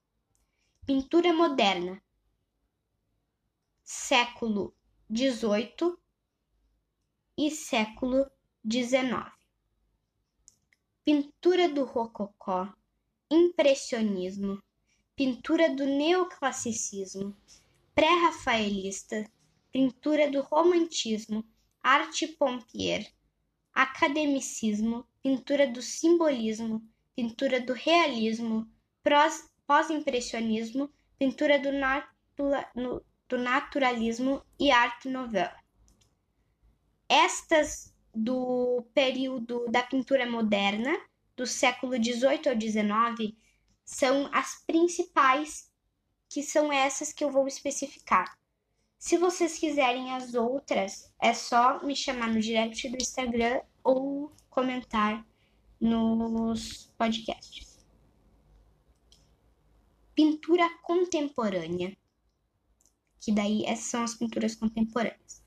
Pintura 0.85 1.33
moderna, 1.33 2.01
século 3.91 4.71
XVIII 5.11 5.97
e 7.35 7.49
século 7.49 8.29
XIX. 8.63 9.31
Pintura 11.03 11.67
do 11.67 11.85
Rococó, 11.85 12.71
Impressionismo, 13.31 14.61
pintura 15.15 15.73
do 15.73 15.87
Neoclassicismo, 15.87 17.35
Pré-Rafaelista, 17.95 19.27
pintura 19.71 20.29
do 20.29 20.41
romantismo, 20.41 21.43
arte 21.81 22.27
pompier, 22.27 23.11
academicismo, 23.73 25.03
pintura 25.23 25.65
do 25.65 25.81
simbolismo, 25.81 26.87
pintura 27.15 27.59
do 27.59 27.73
realismo, 27.73 28.71
pós-impressionismo, 29.65 30.93
pintura 31.17 31.57
do, 31.57 31.71
do 33.29 33.37
naturalismo 33.37 34.43
e 34.59 34.71
arte 34.71 35.07
novela. 35.07 35.55
Estas 37.07 37.93
do 38.13 38.83
período 38.93 39.65
da 39.69 39.83
pintura 39.83 40.29
moderna, 40.29 40.99
do 41.37 41.45
século 41.45 41.93
XVIII 41.93 42.49
ao 42.49 42.59
XIX, 42.59 43.37
são 43.85 44.29
as 44.33 44.63
principais, 44.65 45.71
que 46.27 46.43
são 46.43 46.73
essas 46.73 47.13
que 47.13 47.23
eu 47.23 47.31
vou 47.31 47.47
especificar. 47.47 48.37
Se 48.97 49.15
vocês 49.17 49.57
quiserem 49.57 50.11
as 50.11 50.33
outras, 50.33 51.13
é 51.21 51.33
só 51.33 51.81
me 51.83 51.95
chamar 51.95 52.27
no 52.27 52.41
direct 52.41 52.89
do 52.89 52.97
Instagram 52.97 53.61
ou 53.83 54.33
comentar 54.49 55.25
nos 55.79 56.91
podcasts. 56.97 57.79
Pintura 60.13 60.69
contemporânea, 60.83 61.95
que 63.19 63.31
daí 63.31 63.63
essas 63.65 63.85
são 63.85 64.03
as 64.03 64.15
pinturas 64.15 64.55
contemporâneas. 64.55 65.43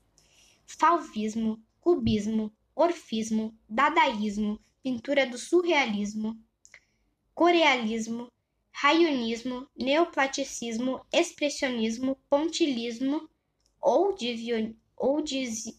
Fauvismo, 0.65 1.61
cubismo, 1.81 2.51
orfismo, 2.75 3.57
dadaísmo, 3.67 4.59
pintura 4.81 5.25
do 5.25 5.37
surrealismo, 5.37 6.39
corealismo, 7.33 8.31
raionismo, 8.71 9.67
neoplasticismo, 9.75 11.05
expressionismo, 11.11 12.17
pontilismo 12.29 13.29
ou, 13.79 14.15
ou 14.97 15.23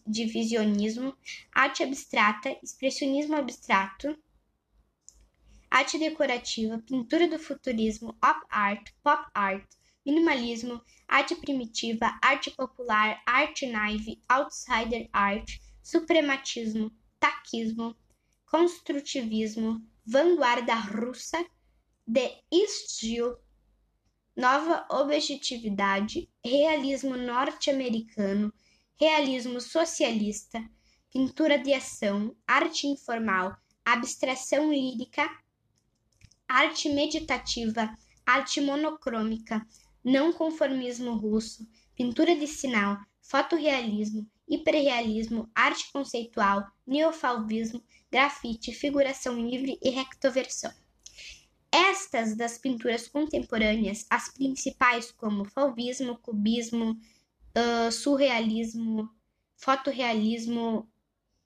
divisionismo, 0.07 1.15
arte 1.53 1.83
abstrata, 1.83 2.57
expressionismo 2.63 3.35
abstrato, 3.35 4.17
arte 5.69 5.97
decorativa, 5.97 6.77
pintura 6.79 7.27
do 7.27 7.37
futurismo, 7.37 8.09
op 8.23 8.45
art, 8.49 8.91
pop 9.03 9.29
art, 9.33 9.65
minimalismo, 10.05 10.81
arte 11.07 11.35
primitiva, 11.35 12.17
arte 12.21 12.51
popular, 12.51 13.21
arte 13.25 13.65
naive, 13.65 14.21
outsider 14.29 15.09
art, 15.11 15.59
suprematismo, 15.81 16.91
taquismo, 17.19 17.95
construtivismo, 18.45 19.81
vanguarda 20.05 20.75
russa, 20.75 21.43
de 22.07 22.31
estilo, 22.51 23.39
nova 24.35 24.85
objetividade, 24.91 26.29
realismo 26.43 27.17
norte-americano, 27.17 28.53
realismo 28.99 29.59
socialista, 29.59 30.63
pintura 31.11 31.57
de 31.57 31.73
ação, 31.73 32.35
arte 32.45 32.85
informal, 32.85 33.57
abstração 33.83 34.71
lírica, 34.71 35.27
arte 36.47 36.89
meditativa, 36.89 37.89
arte 38.25 38.61
monocrômica, 38.61 39.65
não 40.05 40.31
conformismo 40.31 41.15
russo, 41.15 41.67
pintura 41.95 42.35
de 42.35 42.45
sinal, 42.45 42.99
fotorrealismo, 43.19 44.29
hiperrealismo, 44.47 45.49
arte 45.55 45.91
conceitual, 45.91 46.63
neofalvismo, 46.85 47.83
grafite, 48.11 48.71
figuração 48.71 49.35
livre 49.39 49.79
e 49.81 49.89
rectoversão. 49.89 50.71
Estas 51.71 52.37
das 52.37 52.59
pinturas 52.59 53.07
contemporâneas, 53.07 54.05
as 54.07 54.31
principais 54.31 55.11
como 55.11 55.43
fauvismo, 55.43 56.19
cubismo, 56.19 56.91
uh, 56.91 57.91
surrealismo, 57.91 59.09
fotorrealismo, 59.57 60.87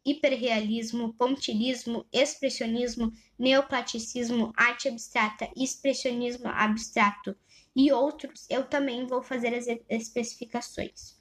hiperrealismo, 0.06 1.14
pontilismo, 1.14 2.06
expressionismo, 2.12 3.14
neoplasticismo, 3.38 4.52
arte 4.58 4.90
abstrata, 4.90 5.50
expressionismo 5.56 6.50
abstrato 6.50 7.38
e 7.80 7.94
outros, 7.94 8.46
eu 8.50 8.66
também 8.66 9.08
vou 9.08 9.24
fazer 9.24 9.56
as 9.56 9.66
especificações. 9.88 11.18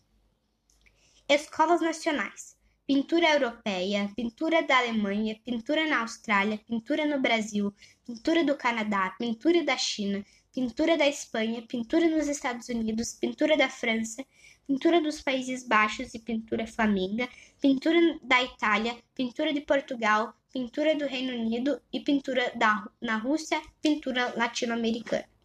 Escolas 1.29 1.81
nacionais: 1.81 2.57
pintura 2.85 3.33
europeia, 3.33 4.11
pintura 4.16 4.61
da 4.61 4.79
Alemanha, 4.79 5.40
pintura 5.44 5.87
na 5.87 6.01
Austrália, 6.01 6.59
pintura 6.59 7.07
no 7.07 7.21
Brasil, 7.21 7.73
pintura 8.05 8.42
do 8.42 8.57
Canadá, 8.57 9.14
pintura 9.16 9.62
da 9.62 9.77
China, 9.77 10.27
pintura 10.53 10.99
da 10.99 11.07
Espanha, 11.07 11.62
pintura 11.62 12.09
nos 12.09 12.27
Estados 12.27 12.68
Unidos, 12.68 13.12
pintura 13.12 13.57
da 13.57 13.68
França, 13.68 14.27
pintura 14.66 15.01
dos 15.01 15.23
Países 15.23 15.62
Baixos 15.64 16.12
e 16.12 16.18
pintura 16.18 16.66
flamenga, 16.66 17.29
pintura 17.61 18.01
da 18.21 18.42
Itália, 18.42 18.97
pintura 19.14 19.53
de 19.53 19.61
Portugal, 19.61 20.35
pintura 20.53 20.97
do 20.97 21.07
Reino 21.07 21.40
Unido 21.40 21.81
e 21.92 22.01
pintura 22.01 22.51
da, 22.57 22.85
na 23.01 23.16
Rússia, 23.16 23.62
pintura 23.81 24.35
latino-americana. 24.37 25.38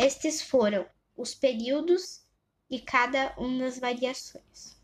Estes 0.00 0.40
foram 0.40 0.88
os 1.16 1.34
períodos 1.34 2.24
e 2.70 2.80
cada 2.80 3.34
uma 3.36 3.64
das 3.64 3.80
variações. 3.80 4.80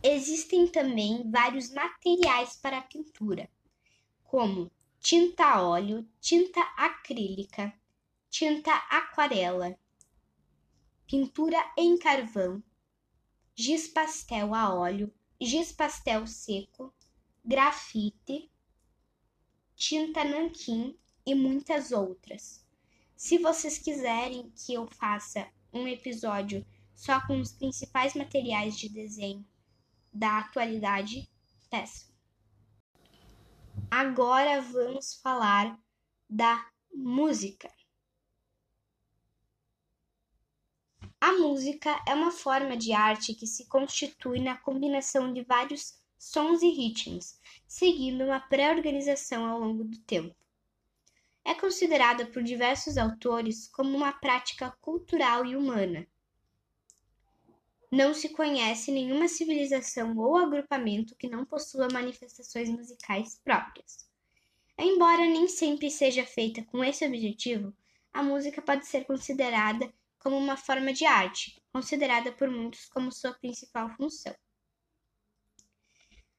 Existem 0.00 0.68
também 0.68 1.28
vários 1.28 1.68
materiais 1.70 2.54
para 2.54 2.78
a 2.78 2.82
pintura, 2.82 3.50
como 4.22 4.70
tinta 5.00 5.46
a 5.46 5.66
óleo, 5.66 6.08
tinta 6.20 6.60
acrílica, 6.76 7.74
tinta 8.30 8.72
aquarela, 8.88 9.76
pintura 11.04 11.58
em 11.76 11.98
carvão, 11.98 12.62
giz 13.52 13.88
pastel 13.88 14.54
a 14.54 14.72
óleo, 14.72 15.12
giz 15.40 15.72
pastel 15.72 16.24
seco, 16.28 16.94
grafite, 17.44 18.48
tinta 19.74 20.22
nanquim 20.22 20.96
e 21.26 21.34
muitas 21.34 21.90
outras. 21.90 22.63
Se 23.16 23.38
vocês 23.38 23.78
quiserem 23.78 24.52
que 24.56 24.74
eu 24.74 24.86
faça 24.86 25.48
um 25.72 25.86
episódio 25.86 26.66
só 26.94 27.24
com 27.26 27.40
os 27.40 27.52
principais 27.52 28.14
materiais 28.14 28.76
de 28.76 28.88
desenho 28.88 29.44
da 30.12 30.38
atualidade, 30.38 31.28
peço. 31.70 32.12
Agora 33.90 34.60
vamos 34.60 35.14
falar 35.14 35.78
da 36.28 36.68
música. 36.92 37.72
A 41.20 41.32
música 41.32 42.02
é 42.06 42.14
uma 42.14 42.30
forma 42.30 42.76
de 42.76 42.92
arte 42.92 43.34
que 43.34 43.46
se 43.46 43.66
constitui 43.66 44.40
na 44.40 44.56
combinação 44.56 45.32
de 45.32 45.42
vários 45.42 45.98
sons 46.18 46.62
e 46.62 46.68
ritmos, 46.68 47.40
seguindo 47.66 48.24
uma 48.24 48.40
pré-organização 48.40 49.46
ao 49.46 49.58
longo 49.58 49.84
do 49.84 49.98
tempo. 50.00 50.36
É 51.44 51.54
considerada 51.54 52.26
por 52.26 52.42
diversos 52.42 52.96
autores 52.96 53.68
como 53.68 53.96
uma 53.96 54.12
prática 54.12 54.70
cultural 54.80 55.44
e 55.44 55.56
humana, 55.56 56.06
não 57.94 58.12
se 58.12 58.30
conhece 58.30 58.90
nenhuma 58.90 59.28
civilização 59.28 60.18
ou 60.18 60.36
agrupamento 60.36 61.14
que 61.14 61.28
não 61.28 61.44
possua 61.44 61.86
manifestações 61.92 62.68
musicais 62.68 63.40
próprias. 63.44 64.04
Embora 64.76 65.20
nem 65.20 65.46
sempre 65.46 65.88
seja 65.92 66.26
feita 66.26 66.64
com 66.64 66.82
esse 66.82 67.06
objetivo, 67.06 67.72
a 68.12 68.20
música 68.20 68.60
pode 68.60 68.84
ser 68.84 69.04
considerada 69.04 69.94
como 70.18 70.36
uma 70.36 70.56
forma 70.56 70.92
de 70.92 71.06
arte, 71.06 71.62
considerada 71.72 72.32
por 72.32 72.50
muitos 72.50 72.86
como 72.86 73.12
sua 73.12 73.32
principal 73.34 73.88
função. 73.90 74.34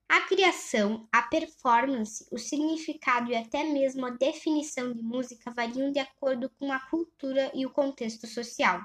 A 0.07 0.21
criação, 0.21 1.07
a 1.11 1.23
performance, 1.23 2.27
o 2.31 2.37
significado 2.37 3.31
e 3.31 3.35
até 3.35 3.63
mesmo 3.63 4.05
a 4.05 4.11
definição 4.11 4.93
de 4.93 5.01
música 5.01 5.51
variam 5.51 5.91
de 5.91 5.99
acordo 5.99 6.49
com 6.59 6.71
a 6.71 6.79
cultura 6.79 7.51
e 7.55 7.65
o 7.65 7.71
contexto 7.71 8.27
social. 8.27 8.81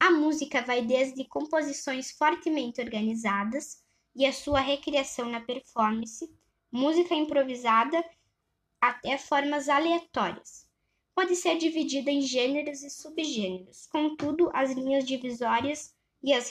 A 0.00 0.10
música 0.10 0.60
vai 0.60 0.82
desde 0.82 1.24
composições 1.24 2.10
fortemente 2.10 2.80
organizadas 2.80 3.82
e 4.14 4.26
a 4.26 4.32
sua 4.32 4.60
recriação 4.60 5.30
na 5.30 5.40
performance, 5.40 6.30
música 6.70 7.14
improvisada, 7.14 8.04
até 8.80 9.16
formas 9.16 9.68
aleatórias. 9.68 10.68
Pode 11.14 11.34
ser 11.36 11.56
dividida 11.58 12.10
em 12.10 12.20
gêneros 12.20 12.82
e 12.82 12.90
subgêneros, 12.90 13.86
contudo, 13.86 14.50
as 14.52 14.72
linhas 14.72 15.04
divisórias 15.06 15.94
e 16.22 16.32
as 16.32 16.50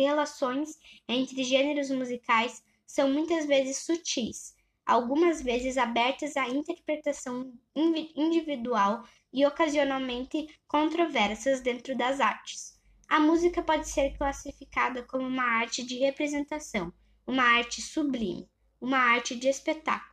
relações 0.00 0.78
entre 1.08 1.44
gêneros 1.44 1.90
musicais 1.90 2.62
são 2.86 3.10
muitas 3.10 3.46
vezes 3.46 3.78
sutis, 3.78 4.54
algumas 4.84 5.42
vezes 5.42 5.78
abertas 5.78 6.36
à 6.36 6.48
interpretação 6.48 7.52
individual 7.74 9.06
e 9.32 9.46
ocasionalmente 9.46 10.48
controversas 10.66 11.60
dentro 11.60 11.96
das 11.96 12.20
artes. 12.20 12.80
A 13.08 13.20
música 13.20 13.62
pode 13.62 13.88
ser 13.88 14.16
classificada 14.16 15.02
como 15.02 15.26
uma 15.26 15.44
arte 15.44 15.82
de 15.82 15.98
representação, 15.98 16.92
uma 17.26 17.44
arte 17.44 17.80
sublime, 17.80 18.48
uma 18.80 18.98
arte 18.98 19.36
de 19.36 19.48
espetáculo. 19.48 20.12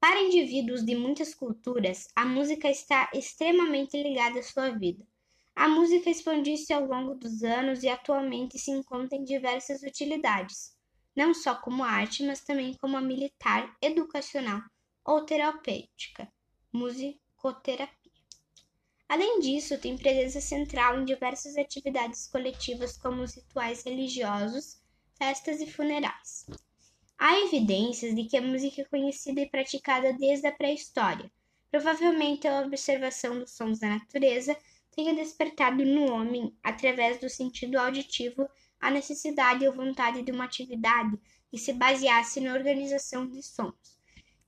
Para 0.00 0.20
indivíduos 0.20 0.84
de 0.84 0.94
muitas 0.94 1.34
culturas, 1.34 2.08
a 2.14 2.24
música 2.24 2.70
está 2.70 3.10
extremamente 3.12 4.00
ligada 4.00 4.38
à 4.38 4.42
sua 4.42 4.70
vida. 4.70 5.04
A 5.58 5.66
música 5.66 6.08
expandiu-se 6.08 6.72
ao 6.72 6.86
longo 6.86 7.16
dos 7.16 7.42
anos 7.42 7.82
e 7.82 7.88
atualmente 7.88 8.56
se 8.56 8.70
encontra 8.70 9.18
em 9.18 9.24
diversas 9.24 9.82
utilidades, 9.82 10.72
não 11.16 11.34
só 11.34 11.52
como 11.56 11.82
arte, 11.82 12.22
mas 12.22 12.44
também 12.44 12.74
como 12.74 12.96
a 12.96 13.00
militar, 13.00 13.76
educacional 13.82 14.62
ou 15.04 15.26
terapêutica. 15.26 16.32
Musicoterapia. 16.72 18.12
Além 19.08 19.40
disso, 19.40 19.76
tem 19.80 19.98
presença 19.98 20.40
central 20.40 21.00
em 21.00 21.04
diversas 21.04 21.56
atividades 21.56 22.28
coletivas, 22.28 22.96
como 22.96 23.22
os 23.22 23.34
rituais 23.34 23.82
religiosos, 23.82 24.80
festas 25.18 25.60
e 25.60 25.68
funerais. 25.68 26.46
Há 27.18 27.36
evidências 27.40 28.14
de 28.14 28.26
que 28.26 28.36
a 28.36 28.42
música 28.42 28.82
é 28.82 28.84
conhecida 28.84 29.40
e 29.40 29.50
praticada 29.50 30.12
desde 30.12 30.46
a 30.46 30.52
pré-história. 30.52 31.28
Provavelmente 31.68 32.46
a 32.46 32.60
observação 32.60 33.40
dos 33.40 33.50
sons 33.56 33.80
da 33.80 33.88
natureza 33.88 34.56
tenha 34.98 35.14
despertado 35.14 35.84
no 35.84 36.12
homem, 36.12 36.52
através 36.60 37.20
do 37.20 37.30
sentido 37.30 37.78
auditivo, 37.78 38.48
a 38.80 38.90
necessidade 38.90 39.64
ou 39.64 39.72
vontade 39.72 40.22
de 40.22 40.32
uma 40.32 40.42
atividade 40.44 41.16
e 41.52 41.56
se 41.56 41.72
baseasse 41.72 42.40
na 42.40 42.52
organização 42.52 43.24
de 43.24 43.40
sons, 43.40 43.96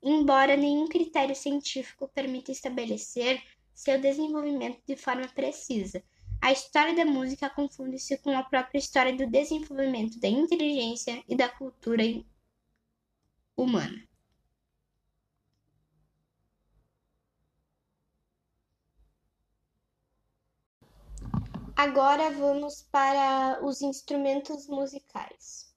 embora 0.03 0.57
nenhum 0.57 0.89
critério 0.89 1.37
científico 1.37 2.11
permita 2.13 2.51
estabelecer 2.51 3.41
seu 3.73 4.01
desenvolvimento 4.01 4.83
de 4.85 4.97
forma 4.97 5.29
precisa. 5.29 6.03
A 6.43 6.51
história 6.51 6.97
da 6.97 7.05
música 7.05 7.49
confunde-se 7.49 8.19
com 8.19 8.37
a 8.37 8.43
própria 8.43 8.81
história 8.81 9.15
do 9.15 9.31
desenvolvimento 9.31 10.19
da 10.19 10.27
inteligência 10.27 11.23
e 11.29 11.37
da 11.37 11.49
cultura 11.49 12.03
humana. 13.57 14.10
Agora 21.83 22.31
vamos 22.31 22.87
para 22.93 23.59
os 23.65 23.81
instrumentos 23.81 24.67
musicais. 24.67 25.75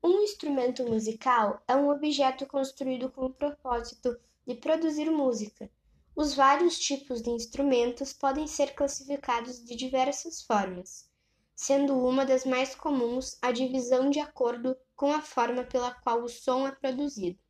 Um 0.00 0.22
instrumento 0.22 0.84
musical 0.84 1.60
é 1.66 1.74
um 1.74 1.90
objeto 1.90 2.46
construído 2.46 3.10
com 3.10 3.26
o 3.26 3.34
propósito 3.34 4.16
de 4.46 4.54
produzir 4.54 5.10
música. 5.10 5.68
Os 6.14 6.34
vários 6.34 6.78
tipos 6.78 7.20
de 7.20 7.30
instrumentos 7.30 8.12
podem 8.12 8.46
ser 8.46 8.76
classificados 8.76 9.64
de 9.64 9.74
diversas 9.74 10.40
formas, 10.40 11.10
sendo 11.52 11.98
uma 11.98 12.24
das 12.24 12.44
mais 12.44 12.76
comuns 12.76 13.36
a 13.42 13.50
divisão 13.50 14.08
de 14.08 14.20
acordo 14.20 14.76
com 14.94 15.12
a 15.12 15.20
forma 15.20 15.64
pela 15.64 15.90
qual 15.90 16.22
o 16.22 16.28
som 16.28 16.64
é 16.64 16.70
produzido. 16.70 17.40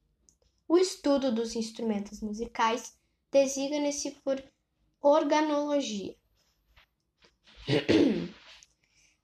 O 0.67 0.79
estudo 0.79 1.31
dos 1.31 1.55
instrumentos 1.55 2.23
musicais 2.23 2.97
designa-se 3.31 4.13
por 4.23 4.43
organologia. 5.01 6.17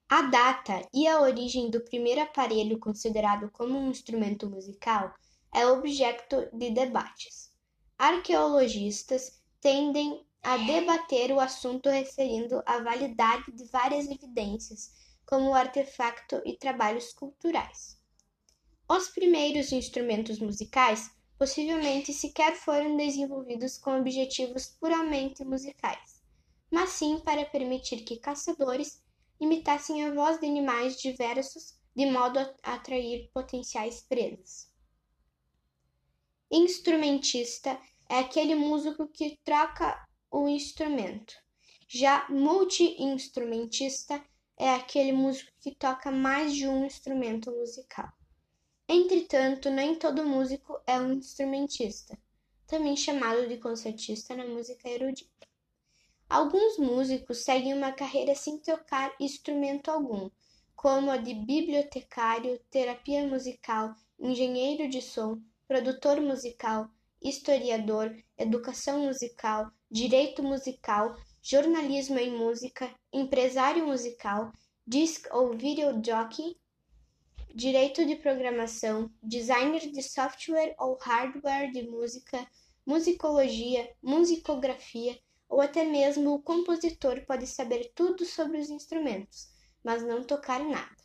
a 0.09 0.23
data 0.23 0.89
e 0.93 1.07
a 1.09 1.21
origem 1.21 1.71
do 1.71 1.81
primeiro 1.81 2.21
aparelho 2.21 2.79
considerado 2.79 3.51
como 3.51 3.79
um 3.79 3.91
instrumento 3.91 4.49
musical 4.49 5.13
é 5.53 5.67
objeto 5.67 6.49
de 6.53 6.71
debates. 6.71 7.53
Arqueologistas 7.99 9.43
tendem 9.61 10.27
a 10.43 10.59
debater 10.59 11.33
o 11.33 11.41
assunto 11.41 11.89
referindo 11.89 12.63
à 12.67 12.79
validade 12.79 13.51
de 13.53 13.65
várias 13.65 14.07
evidências, 14.07 14.93
como 15.25 15.55
artefacto 15.55 16.43
e 16.45 16.57
trabalhos 16.59 17.13
culturais. 17.15 17.99
Os 18.87 19.09
primeiros 19.09 19.73
instrumentos 19.73 20.39
musicais 20.39 21.11
possivelmente 21.39 22.13
sequer 22.13 22.55
foram 22.55 22.97
desenvolvidos 22.97 23.79
com 23.79 23.99
objetivos 23.99 24.67
puramente 24.67 25.45
musicais, 25.45 26.23
mas 26.71 26.91
sim 26.91 27.19
para 27.21 27.45
permitir 27.45 28.05
que 28.05 28.19
caçadores 28.19 29.03
imitassem 29.41 30.05
a 30.05 30.15
voz 30.15 30.39
de 30.39 30.47
animais 30.47 31.01
diversos 31.01 31.75
de 31.95 32.07
modo 32.07 32.39
a 32.39 32.75
atrair 32.75 33.31
potenciais 33.33 34.03
presas. 34.03 34.73
Instrumentista 36.51 37.81
é 38.09 38.19
aquele 38.19 38.55
músico 38.55 39.09
que 39.09 39.39
troca 39.45 40.07
o 40.31 40.49
instrumento. 40.49 41.35
Já 41.89 42.27
multi-instrumentista 42.29 44.25
é 44.57 44.71
aquele 44.71 45.13
músico 45.13 45.51
que 45.61 45.75
toca 45.75 46.11
mais 46.11 46.55
de 46.55 46.67
um 46.67 46.85
instrumento 46.85 47.51
musical. 47.53 48.09
Entretanto, 48.87 49.71
nem 49.71 49.95
todo 49.95 50.27
músico 50.27 50.79
é 50.87 51.01
um 51.01 51.15
instrumentista, 51.15 52.19
também 52.67 52.95
chamado 52.97 53.49
de 53.49 53.57
concertista 53.57 54.37
na 54.37 54.47
música 54.47 54.89
erudita. 54.89 55.49
Alguns 56.29 56.77
músicos 56.77 57.45
seguem 57.45 57.73
uma 57.73 57.93
carreira 57.93 58.35
sem 58.35 58.59
tocar 58.59 59.15
instrumento 59.19 59.91
algum, 59.91 60.31
como 60.77 61.11
a 61.11 61.17
de 61.17 61.33
bibliotecário, 61.33 62.61
terapia 62.71 63.27
musical, 63.27 63.95
engenheiro 64.19 64.87
de 64.89 65.01
som, 65.01 65.41
produtor 65.67 66.21
musical, 66.21 66.91
historiador, 67.23 68.15
educação 68.37 69.07
musical, 69.07 69.71
direito 69.91 70.43
musical, 70.43 71.17
jornalismo 71.41 72.19
em 72.19 72.37
música, 72.37 72.95
empresário 73.11 73.87
musical, 73.87 74.53
disc 74.87 75.27
ou 75.33 75.55
videojockey, 75.55 76.59
direito 77.55 78.05
de 78.05 78.17
programação, 78.17 79.09
designer 79.23 79.89
de 79.89 80.03
software 80.03 80.75
ou 80.77 80.99
hardware 81.01 81.71
de 81.71 81.89
música, 81.89 82.45
musicologia, 82.85 83.95
musicografia 84.03 85.17
ou 85.49 85.61
até 85.61 85.85
mesmo 85.85 86.35
o 86.35 86.43
compositor 86.43 87.25
pode 87.25 87.47
saber 87.47 87.93
tudo 87.95 88.25
sobre 88.25 88.59
os 88.59 88.71
instrumentos, 88.71 89.49
mas 89.85 90.03
não 90.03 90.25
tocar 90.25 90.65
nada. 90.65 90.97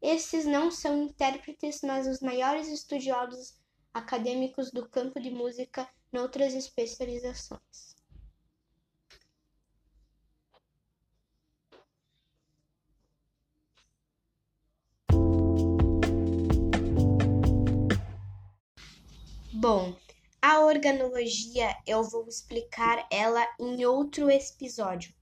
Estes 0.00 0.44
não 0.44 0.70
são 0.70 1.02
intérpretes, 1.02 1.80
mas 1.82 2.06
os 2.06 2.20
maiores 2.20 2.68
estudiosos 2.68 3.58
acadêmicos 3.92 4.70
do 4.70 4.88
campo 4.88 5.18
de 5.18 5.30
música 5.30 5.88
noutras 6.12 6.54
especializações. 6.54 7.87
Bom, 19.60 19.92
a 20.40 20.60
organologia 20.60 21.76
eu 21.84 22.04
vou 22.04 22.28
explicar 22.28 23.04
ela 23.10 23.44
em 23.58 23.84
outro 23.84 24.30
episódio, 24.30 25.12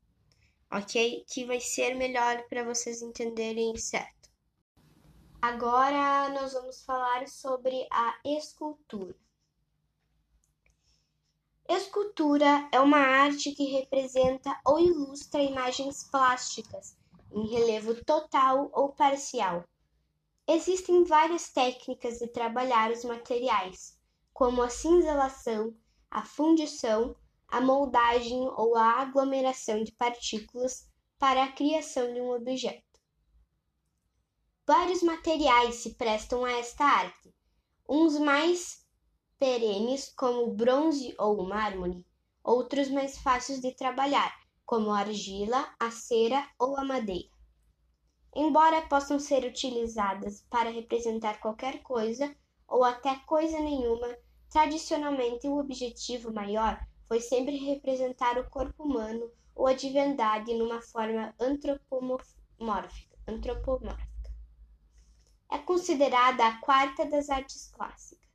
ok? 0.71 1.25
Que 1.27 1.47
vai 1.47 1.59
ser 1.59 1.95
melhor 1.95 2.47
para 2.47 2.63
vocês 2.63 3.01
entenderem 3.01 3.75
certo. 3.79 4.29
Agora 5.41 6.29
nós 6.35 6.53
vamos 6.53 6.85
falar 6.85 7.27
sobre 7.29 7.89
a 7.91 8.15
escultura. 8.27 9.17
Escultura 11.67 12.69
é 12.71 12.79
uma 12.79 12.99
arte 12.99 13.53
que 13.53 13.65
representa 13.65 14.55
ou 14.67 14.79
ilustra 14.79 15.41
imagens 15.41 16.05
plásticas 16.11 16.95
em 17.33 17.49
relevo 17.49 18.05
total 18.05 18.69
ou 18.75 18.93
parcial. 18.93 19.65
Existem 20.47 21.05
várias 21.05 21.49
técnicas 21.49 22.19
de 22.19 22.29
trabalhar 22.29 22.91
os 22.91 23.03
materiais 23.03 23.97
como 24.37 24.61
a 24.61 24.69
cinzelação, 24.69 25.75
a 26.11 26.23
fundição, 26.23 27.17
a 27.49 27.59
moldagem 27.59 28.47
ou 28.55 28.77
a 28.77 29.01
aglomeração 29.01 29.83
de 29.83 29.93
partículas 29.93 30.87
para 31.19 31.43
a 31.43 31.53
criação 31.53 32.13
de 32.13 32.21
um 32.21 32.35
objeto. 32.35 32.85
Vários 34.67 35.03
materiais 35.03 35.77
se 35.77 35.95
prestam 35.95 36.45
a 36.45 36.53
esta 36.53 36.85
arte, 36.85 37.35
uns 37.89 38.19
mais 38.19 38.87
perenes, 39.39 40.13
como 40.15 40.43
o 40.43 40.55
bronze 40.55 41.15
ou 41.19 41.41
o 41.41 41.49
mármore, 41.49 42.05
outros 42.45 42.91
mais 42.91 43.17
fáceis 43.17 43.63
de 43.63 43.73
trabalhar, 43.73 44.39
como 44.67 44.91
a 44.91 44.99
argila, 44.99 45.67
a 45.81 45.91
cera 45.91 46.47
ou 46.59 46.77
a 46.77 46.85
madeira. 46.85 47.31
Embora 48.35 48.87
possam 48.87 49.19
ser 49.19 49.47
utilizadas 49.47 50.43
para 50.51 50.69
representar 50.69 51.41
qualquer 51.41 51.83
coisa 51.83 52.37
ou 52.69 52.85
até 52.85 53.17
coisa 53.21 53.59
nenhuma, 53.61 54.26
Tradicionalmente, 54.51 55.49
o 55.49 55.59
objetivo 55.59 56.33
maior 56.33 56.81
foi 57.07 57.21
sempre 57.21 57.57
representar 57.57 58.39
o 58.39 58.49
corpo 58.49 58.85
humano 58.85 59.31
ou 59.55 59.67
a 59.67 59.73
divindade 59.73 60.55
numa 60.55 60.81
forma 60.81 61.35
antropomórfica. 61.39 63.17
antropomórfica. 63.27 64.07
É 65.51 65.59
considerada 65.59 66.47
a 66.47 66.61
quarta 66.61 67.05
das 67.07 67.31
artes 67.31 67.71
clássicas. 67.71 68.27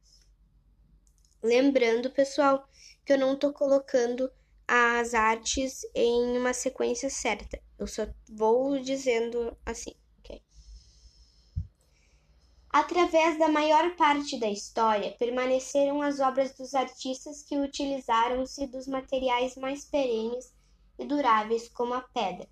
Lembrando, 1.43 2.09
pessoal, 2.11 2.67
que 3.05 3.13
eu 3.13 3.17
não 3.17 3.33
estou 3.33 3.51
colocando 3.51 4.31
as 4.67 5.13
artes 5.13 5.81
em 5.93 6.37
uma 6.37 6.53
sequência 6.53 7.09
certa. 7.09 7.61
Eu 7.77 7.87
só 7.87 8.07
vou 8.29 8.79
dizendo 8.79 9.57
assim. 9.65 10.00
Através 12.73 13.37
da 13.37 13.49
maior 13.49 13.97
parte 13.97 14.39
da 14.39 14.47
história, 14.47 15.11
permaneceram 15.19 16.01
as 16.01 16.21
obras 16.21 16.55
dos 16.55 16.73
artistas 16.73 17.43
que 17.43 17.57
utilizaram-se 17.57 18.65
dos 18.65 18.87
materiais 18.87 19.57
mais 19.57 19.83
perenes 19.83 20.55
e 20.97 21.03
duráveis 21.03 21.67
como 21.67 21.93
a 21.93 22.01
pedra, 22.01 22.47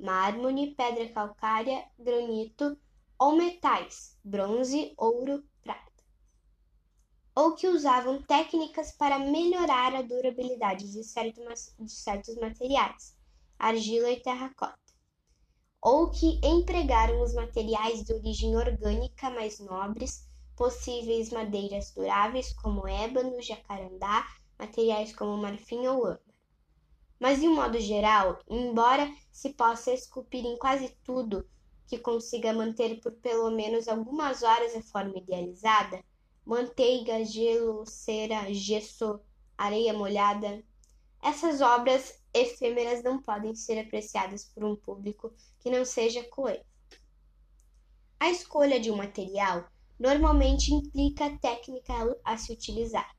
mármore, 0.00 0.74
pedra 0.74 1.10
calcária, 1.10 1.84
granito 1.98 2.78
ou 3.18 3.36
metais, 3.36 4.16
bronze, 4.24 4.94
ouro, 4.96 5.44
prata, 5.60 6.02
ou 7.34 7.54
que 7.54 7.68
usavam 7.68 8.22
técnicas 8.22 8.92
para 8.92 9.18
melhorar 9.18 9.94
a 9.94 10.00
durabilidade 10.00 10.90
de, 10.90 11.04
certos 11.04 12.36
materiais, 12.36 13.14
argila 13.58 14.10
e 14.10 14.20
terracota 14.22 14.87
ou 15.80 16.10
que 16.10 16.40
empregaram 16.42 17.22
os 17.22 17.34
materiais 17.34 18.04
de 18.04 18.12
origem 18.12 18.56
orgânica 18.56 19.30
mais 19.30 19.60
nobres, 19.60 20.26
possíveis 20.56 21.30
madeiras 21.30 21.92
duráveis 21.92 22.52
como 22.52 22.86
ébano, 22.86 23.40
jacarandá, 23.40 24.26
materiais 24.58 25.14
como 25.14 25.36
marfim 25.36 25.86
ou 25.86 26.04
âmbar. 26.04 26.20
Mas 27.20 27.40
de 27.40 27.48
um 27.48 27.54
modo 27.54 27.78
geral, 27.80 28.40
embora 28.48 29.12
se 29.30 29.50
possa 29.50 29.92
esculpir 29.92 30.44
em 30.44 30.56
quase 30.56 30.88
tudo, 31.04 31.48
que 31.86 31.98
consiga 31.98 32.52
manter 32.52 33.00
por 33.00 33.12
pelo 33.12 33.50
menos 33.50 33.88
algumas 33.88 34.42
horas 34.42 34.74
a 34.76 34.82
forma 34.82 35.16
idealizada, 35.16 36.04
manteiga, 36.44 37.24
gelo, 37.24 37.84
cera, 37.86 38.52
gesso, 38.52 39.20
areia 39.56 39.92
molhada. 39.92 40.62
Essas 41.22 41.60
obras 41.60 42.22
efêmeras 42.32 43.02
não 43.02 43.20
podem 43.20 43.54
ser 43.54 43.78
apreciadas 43.80 44.44
por 44.44 44.64
um 44.64 44.76
público 44.76 45.32
que 45.68 45.76
não 45.76 45.84
seja 45.84 46.24
coevo. 46.24 46.64
A 48.18 48.30
escolha 48.30 48.80
de 48.80 48.90
um 48.90 48.96
material 48.96 49.68
normalmente 50.00 50.72
implica 50.72 51.26
a 51.26 51.36
técnica 51.36 51.92
a 52.24 52.38
se 52.38 52.50
utilizar. 52.50 53.14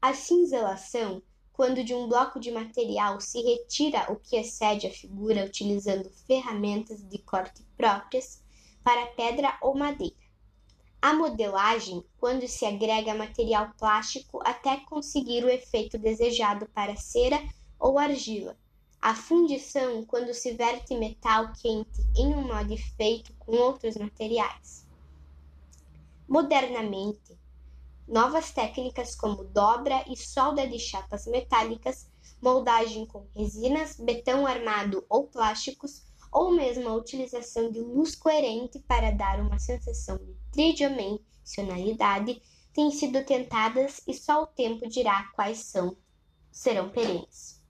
A 0.00 0.14
cinzelação, 0.14 1.22
quando 1.52 1.84
de 1.84 1.94
um 1.94 2.08
bloco 2.08 2.40
de 2.40 2.50
material 2.50 3.20
se 3.20 3.40
retira 3.40 4.10
o 4.10 4.16
que 4.16 4.34
excede 4.34 4.88
a 4.88 4.90
figura 4.90 5.44
utilizando 5.44 6.10
ferramentas 6.26 7.08
de 7.08 7.18
corte 7.18 7.62
próprias 7.76 8.42
para 8.82 9.06
pedra 9.06 9.56
ou 9.62 9.76
madeira. 9.76 10.16
A 11.00 11.14
modelagem, 11.14 12.02
quando 12.18 12.48
se 12.48 12.66
agrega 12.66 13.14
material 13.14 13.72
plástico 13.78 14.40
até 14.44 14.78
conseguir 14.86 15.44
o 15.44 15.48
efeito 15.48 15.96
desejado 15.98 16.66
para 16.74 16.96
cera 16.96 17.40
ou 17.78 17.96
argila. 17.96 18.58
A 19.02 19.16
fundição, 19.16 20.04
quando 20.04 20.32
se 20.32 20.52
verte 20.52 20.96
metal 20.96 21.52
quente 21.54 22.06
em 22.16 22.28
um 22.28 22.46
molde 22.46 22.76
feito 22.76 23.34
com 23.34 23.50
outros 23.50 23.96
materiais. 23.96 24.86
Modernamente, 26.28 27.36
novas 28.06 28.52
técnicas 28.52 29.16
como 29.16 29.42
dobra 29.42 30.04
e 30.08 30.16
solda 30.16 30.68
de 30.68 30.78
chapas 30.78 31.26
metálicas, 31.26 32.08
moldagem 32.40 33.04
com 33.04 33.26
resinas, 33.34 33.96
betão 33.98 34.46
armado 34.46 35.04
ou 35.08 35.26
plásticos, 35.26 36.04
ou 36.30 36.52
mesmo 36.52 36.88
a 36.88 36.94
utilização 36.94 37.72
de 37.72 37.80
luz 37.80 38.14
coerente 38.14 38.78
para 38.86 39.10
dar 39.10 39.40
uma 39.40 39.58
sensação 39.58 40.16
de 40.16 40.32
tridimensionalidade, 40.52 42.40
têm 42.72 42.92
sido 42.92 43.24
tentadas 43.24 44.00
e 44.06 44.14
só 44.14 44.44
o 44.44 44.46
tempo 44.46 44.88
dirá 44.88 45.24
quais 45.34 45.58
são 45.58 45.96
serão 46.52 46.88
perenes. 46.88 47.61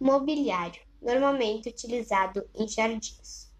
Mobiliário, 0.00 0.80
normalmente 1.02 1.68
utilizado 1.68 2.48
em 2.54 2.66
jardins. 2.66 3.52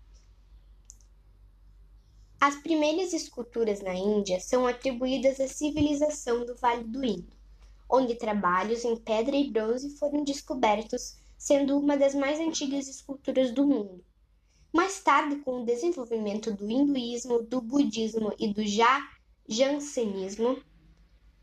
As 2.41 2.57
primeiras 2.57 3.13
esculturas 3.13 3.83
na 3.83 3.95
Índia 3.95 4.41
são 4.41 4.67
atribuídas 4.67 5.39
à 5.39 5.47
civilização 5.47 6.47
do 6.47 6.57
Vale 6.57 6.85
do 6.85 7.05
Indo, 7.05 7.37
onde 7.91 8.15
trabalhos 8.15 8.87
em 8.87 8.97
pedra 8.97 9.37
e 9.37 9.51
bronze 9.51 9.99
foram 9.99 10.25
descobertos, 10.25 11.23
sendo 11.45 11.79
uma 11.79 11.95
das 11.95 12.15
mais 12.15 12.41
antigas 12.41 12.89
esculturas 12.89 13.51
do 13.51 13.67
mundo. 13.67 14.03
Mais 14.73 15.03
tarde, 15.03 15.37
com 15.43 15.61
o 15.61 15.65
desenvolvimento 15.67 16.51
do 16.51 16.71
hinduísmo, 16.71 17.43
do 17.43 17.61
budismo 17.61 18.33
e 18.39 18.49
do 18.49 18.63
jansenismo, 19.47 20.57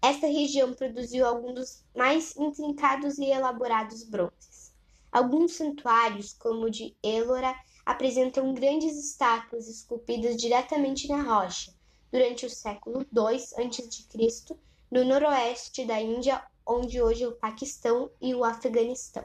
esta 0.01 0.25
região 0.25 0.73
produziu 0.73 1.23
alguns 1.23 1.53
dos 1.53 1.85
mais 1.95 2.35
intrincados 2.35 3.19
e 3.19 3.25
elaborados 3.25 4.03
bronzes. 4.03 4.73
Alguns 5.11 5.53
santuários, 5.53 6.33
como 6.33 6.65
o 6.65 6.71
de 6.71 6.95
Ellora, 7.03 7.53
apresentam 7.85 8.55
grandes 8.55 8.97
estátuas 8.97 9.67
esculpidas 9.67 10.35
diretamente 10.35 11.07
na 11.09 11.21
rocha, 11.21 11.75
durante 12.11 12.47
o 12.47 12.49
século 12.49 13.05
II 13.15 13.35
a.C., 13.35 14.57
no 14.89 15.05
noroeste 15.05 15.85
da 15.85 16.01
Índia, 16.01 16.43
onde 16.65 16.99
hoje 16.99 17.23
é 17.23 17.27
o 17.27 17.35
Paquistão 17.35 18.09
e 18.19 18.33
o 18.33 18.43
Afeganistão. 18.43 19.23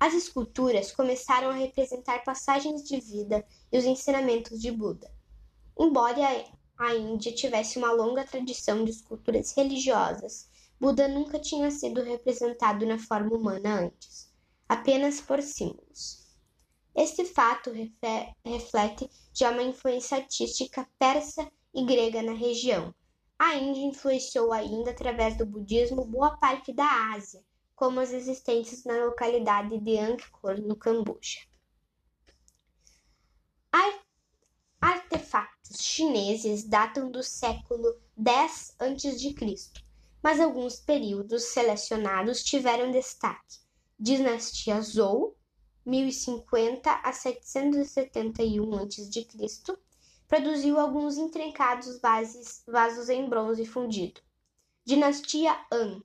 As 0.00 0.14
esculturas 0.14 0.92
começaram 0.92 1.50
a 1.50 1.54
representar 1.54 2.22
passagens 2.22 2.84
de 2.84 3.00
vida 3.00 3.44
e 3.72 3.78
os 3.78 3.84
ensinamentos 3.84 4.60
de 4.60 4.70
Buda. 4.70 5.10
Embora 5.76 6.44
a 6.78 6.94
Índia 6.94 7.34
tivesse 7.34 7.78
uma 7.78 7.90
longa 7.90 8.24
tradição 8.24 8.84
de 8.84 8.92
esculturas 8.92 9.52
religiosas, 9.56 10.48
Buda 10.80 11.08
nunca 11.08 11.40
tinha 11.40 11.70
sido 11.72 12.00
representado 12.00 12.86
na 12.86 12.96
forma 12.96 13.34
humana 13.34 13.80
antes, 13.80 14.32
apenas 14.68 15.20
por 15.20 15.42
símbolos. 15.42 16.24
Este 16.94 17.24
fato 17.24 17.72
reflete 18.44 19.10
já 19.34 19.50
uma 19.50 19.62
influência 19.62 20.18
artística 20.18 20.88
persa 20.96 21.50
e 21.74 21.84
grega 21.84 22.22
na 22.22 22.32
região. 22.32 22.94
A 23.36 23.56
Índia 23.56 23.82
influenciou 23.82 24.52
ainda 24.52 24.92
através 24.92 25.36
do 25.36 25.44
budismo 25.44 26.04
boa 26.04 26.36
parte 26.38 26.72
da 26.72 27.12
Ásia, 27.12 27.42
como 27.78 28.00
as 28.00 28.12
existentes 28.12 28.82
na 28.82 29.04
localidade 29.04 29.78
de 29.78 29.96
Angkor, 29.96 30.60
no 30.60 30.74
Camboja. 30.74 31.46
Artefatos 34.80 35.80
chineses 35.80 36.64
datam 36.64 37.08
do 37.08 37.22
século 37.22 38.00
X 38.16 38.74
a.C., 38.80 39.72
mas 40.20 40.40
alguns 40.40 40.80
períodos 40.80 41.44
selecionados 41.44 42.42
tiveram 42.42 42.90
destaque. 42.90 43.60
Dinastia 43.96 44.80
Zhou, 44.80 45.36
1050 45.86 46.90
a 46.90 47.12
771 47.12 48.74
a.C., 48.74 49.78
produziu 50.26 50.80
alguns 50.80 51.16
intrincados 51.16 52.00
vasos, 52.00 52.64
vasos 52.66 53.08
em 53.08 53.28
bronze 53.28 53.64
fundido. 53.64 54.20
Dinastia 54.84 55.56
Han, 55.72 56.02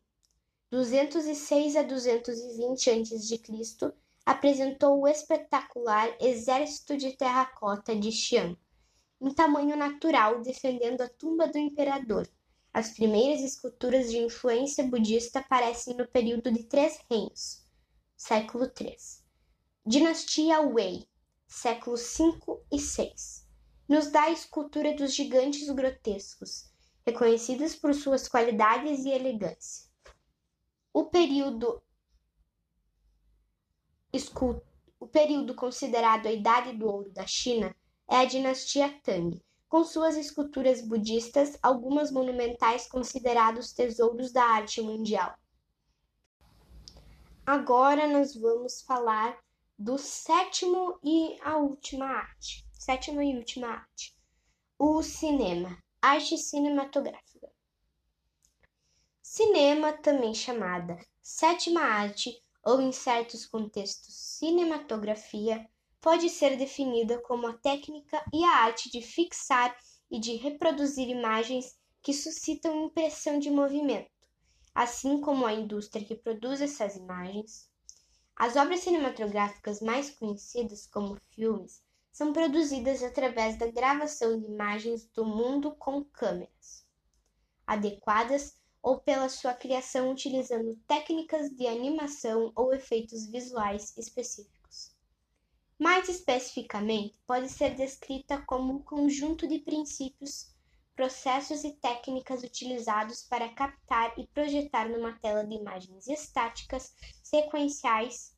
206 0.74 1.76
a 1.76 1.84
220 1.84 2.90
a.C., 2.90 3.94
apresentou 4.26 5.00
o 5.00 5.08
espetacular 5.08 6.10
Exército 6.20 6.98
de 6.98 7.12
Terracota 7.12 7.96
de 7.96 8.12
Xi'an, 8.12 8.58
em 9.22 9.32
tamanho 9.36 9.78
natural, 9.78 10.42
defendendo 10.42 11.02
a 11.02 11.08
tumba 11.08 11.48
do 11.48 11.60
imperador. 11.60 12.28
As 12.74 12.90
primeiras 12.90 13.44
esculturas 13.44 14.10
de 14.10 14.18
influência 14.18 14.84
budista 14.84 15.42
aparecem 15.42 15.96
no 15.96 16.08
período 16.08 16.52
de 16.52 16.64
Três 16.64 17.00
Reinos, 17.08 17.64
século 18.18 18.66
III. 18.66 18.98
Dinastia 19.86 20.60
Wei, 20.60 21.08
séculos 21.46 22.18
V 22.18 22.34
e 22.72 22.80
VI, 22.80 23.14
nos 23.88 24.10
dá 24.10 24.24
a 24.24 24.32
escultura 24.32 24.96
dos 24.96 25.14
gigantes 25.14 25.70
grotescos, 25.70 26.72
reconhecidos 27.06 27.76
por 27.76 27.94
suas 27.94 28.28
qualidades 28.28 29.06
e 29.06 29.10
elegância. 29.10 29.93
O 30.94 31.06
período, 31.06 31.82
o 35.00 35.08
período 35.08 35.56
considerado 35.56 36.28
a 36.28 36.32
Idade 36.32 36.78
do 36.78 36.88
Ouro 36.88 37.10
da 37.12 37.26
China 37.26 37.76
é 38.08 38.18
a 38.18 38.26
dinastia 38.26 39.02
Tang, 39.02 39.44
com 39.68 39.84
suas 39.84 40.16
esculturas 40.16 40.88
budistas, 40.88 41.58
algumas 41.64 42.12
monumentais 42.12 42.88
considerados 42.88 43.74
tesouros 43.74 44.32
da 44.32 44.44
arte 44.44 44.84
mundial. 44.84 45.36
Agora 47.44 48.08
nós 48.08 48.36
vamos 48.36 48.84
falar 48.84 49.38
do 49.78 49.98
sétimo 49.98 51.00
e 51.04 51.40
a 51.42 51.58
última 51.58 52.06
arte. 52.06 52.66
Sétima 52.72 53.26
e 53.26 53.36
última 53.36 53.68
arte. 53.68 54.16
O 54.78 55.02
cinema, 55.02 55.78
arte 56.02 56.38
cinematográfica. 56.38 57.53
Cinema, 59.36 59.94
também 59.94 60.32
chamada 60.32 60.96
sétima 61.20 61.82
arte 61.82 62.40
ou 62.64 62.80
em 62.80 62.92
certos 62.92 63.48
contextos 63.48 64.14
cinematografia, 64.14 65.68
pode 66.00 66.30
ser 66.30 66.56
definida 66.56 67.20
como 67.24 67.48
a 67.48 67.54
técnica 67.54 68.24
e 68.32 68.44
a 68.44 68.58
arte 68.58 68.92
de 68.92 69.02
fixar 69.02 69.76
e 70.12 70.20
de 70.20 70.36
reproduzir 70.36 71.10
imagens 71.10 71.76
que 72.04 72.14
suscitam 72.14 72.86
impressão 72.86 73.40
de 73.40 73.50
movimento, 73.50 74.12
assim 74.76 75.20
como 75.20 75.48
a 75.48 75.54
indústria 75.54 76.06
que 76.06 76.14
produz 76.14 76.62
essas 76.62 76.96
imagens, 76.96 77.68
as 78.36 78.56
obras 78.56 78.82
cinematográficas 78.82 79.82
mais 79.82 80.12
conhecidas 80.12 80.86
como 80.86 81.18
filmes 81.32 81.84
são 82.12 82.32
produzidas 82.32 83.02
através 83.02 83.58
da 83.58 83.66
gravação 83.66 84.40
de 84.40 84.46
imagens 84.46 85.08
do 85.08 85.26
mundo 85.26 85.76
com 85.76 86.04
câmeras 86.04 86.86
adequadas 87.66 88.62
ou 88.84 89.00
pela 89.00 89.30
sua 89.30 89.54
criação 89.54 90.12
utilizando 90.12 90.78
técnicas 90.86 91.50
de 91.50 91.66
animação 91.66 92.52
ou 92.54 92.74
efeitos 92.74 93.26
visuais 93.26 93.98
específicos. 93.98 94.94
Mais 95.80 96.10
especificamente, 96.10 97.18
pode 97.26 97.48
ser 97.50 97.76
descrita 97.76 98.44
como 98.46 98.74
um 98.74 98.80
conjunto 98.80 99.48
de 99.48 99.60
princípios, 99.60 100.54
processos 100.96 101.64
e 101.64 101.72
técnicas 101.72 102.44
utilizados 102.44 103.24
para 103.24 103.50
captar 103.50 104.14
e 104.20 104.28
projetar 104.28 104.90
numa 104.90 105.18
tela 105.20 105.46
de 105.46 105.56
imagens 105.56 106.08
estáticas, 106.08 106.94
sequenciais 107.24 108.36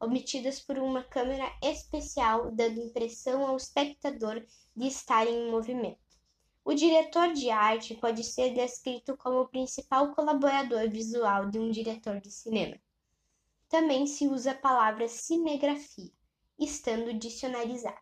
obtidas 0.00 0.60
por 0.60 0.78
uma 0.78 1.04
câmera 1.04 1.50
especial, 1.62 2.50
dando 2.50 2.80
impressão 2.80 3.46
ao 3.46 3.56
espectador 3.56 4.44
de 4.76 4.86
estar 4.86 5.26
em 5.26 5.50
movimento. 5.50 6.03
O 6.64 6.72
diretor 6.72 7.34
de 7.34 7.50
arte 7.50 7.94
pode 7.94 8.24
ser 8.24 8.54
descrito 8.54 9.14
como 9.18 9.40
o 9.40 9.48
principal 9.48 10.14
colaborador 10.14 10.88
visual 10.88 11.50
de 11.50 11.58
um 11.58 11.70
diretor 11.70 12.20
de 12.20 12.30
cinema. 12.30 12.80
Também 13.68 14.06
se 14.06 14.26
usa 14.26 14.52
a 14.52 14.56
palavra 14.56 15.06
cinegrafia, 15.06 16.10
estando 16.58 17.12
dicionarizada. 17.12 18.00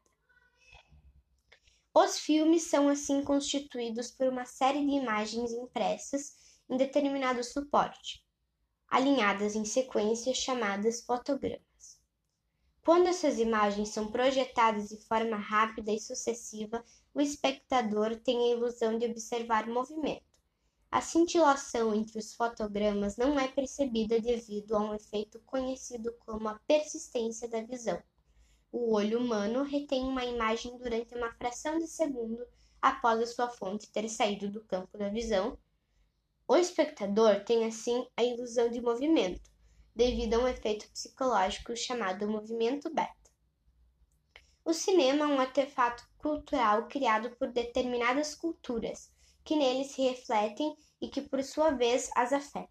Os 1.92 2.20
filmes 2.20 2.62
são 2.62 2.88
assim 2.88 3.22
constituídos 3.22 4.12
por 4.12 4.28
uma 4.28 4.46
série 4.46 4.86
de 4.86 4.92
imagens 4.92 5.52
impressas 5.52 6.36
em 6.70 6.76
determinado 6.76 7.42
suporte, 7.42 8.24
alinhadas 8.86 9.56
em 9.56 9.64
sequências 9.64 10.36
chamadas 10.36 11.04
fotogramas. 11.04 11.71
Quando 12.84 13.06
essas 13.06 13.38
imagens 13.38 13.90
são 13.90 14.10
projetadas 14.10 14.88
de 14.88 14.96
forma 14.96 15.36
rápida 15.36 15.92
e 15.92 16.00
sucessiva, 16.00 16.84
o 17.14 17.20
espectador 17.20 18.16
tem 18.16 18.42
a 18.42 18.56
ilusão 18.56 18.98
de 18.98 19.06
observar 19.06 19.68
movimento. 19.68 20.26
A 20.90 21.00
cintilação 21.00 21.94
entre 21.94 22.18
os 22.18 22.34
fotogramas 22.34 23.16
não 23.16 23.38
é 23.38 23.46
percebida 23.46 24.20
devido 24.20 24.74
a 24.74 24.80
um 24.80 24.94
efeito 24.94 25.38
conhecido 25.46 26.12
como 26.26 26.48
a 26.48 26.58
persistência 26.66 27.48
da 27.48 27.62
visão. 27.62 28.02
O 28.72 28.94
olho 28.94 29.20
humano 29.20 29.62
retém 29.62 30.02
uma 30.02 30.24
imagem 30.24 30.76
durante 30.76 31.14
uma 31.14 31.32
fração 31.34 31.78
de 31.78 31.86
segundo 31.86 32.44
após 32.80 33.20
a 33.20 33.26
sua 33.26 33.48
fonte 33.48 33.92
ter 33.92 34.08
saído 34.08 34.50
do 34.50 34.64
campo 34.64 34.98
da 34.98 35.08
visão. 35.08 35.56
O 36.48 36.56
espectador 36.56 37.44
tem 37.44 37.64
assim 37.64 38.04
a 38.16 38.24
ilusão 38.24 38.68
de 38.68 38.80
movimento 38.80 39.51
devido 39.94 40.34
a 40.34 40.38
um 40.38 40.48
efeito 40.48 40.88
psicológico 40.90 41.76
chamado 41.76 42.28
movimento 42.28 42.92
beta. 42.92 43.22
O 44.64 44.72
cinema 44.72 45.24
é 45.24 45.28
um 45.28 45.40
artefato 45.40 46.08
cultural 46.18 46.86
criado 46.86 47.36
por 47.36 47.50
determinadas 47.50 48.34
culturas, 48.34 49.10
que 49.44 49.56
nele 49.56 49.84
se 49.84 50.02
refletem 50.02 50.74
e 51.00 51.08
que, 51.08 51.20
por 51.20 51.42
sua 51.42 51.72
vez, 51.72 52.10
as 52.16 52.32
afetam. 52.32 52.68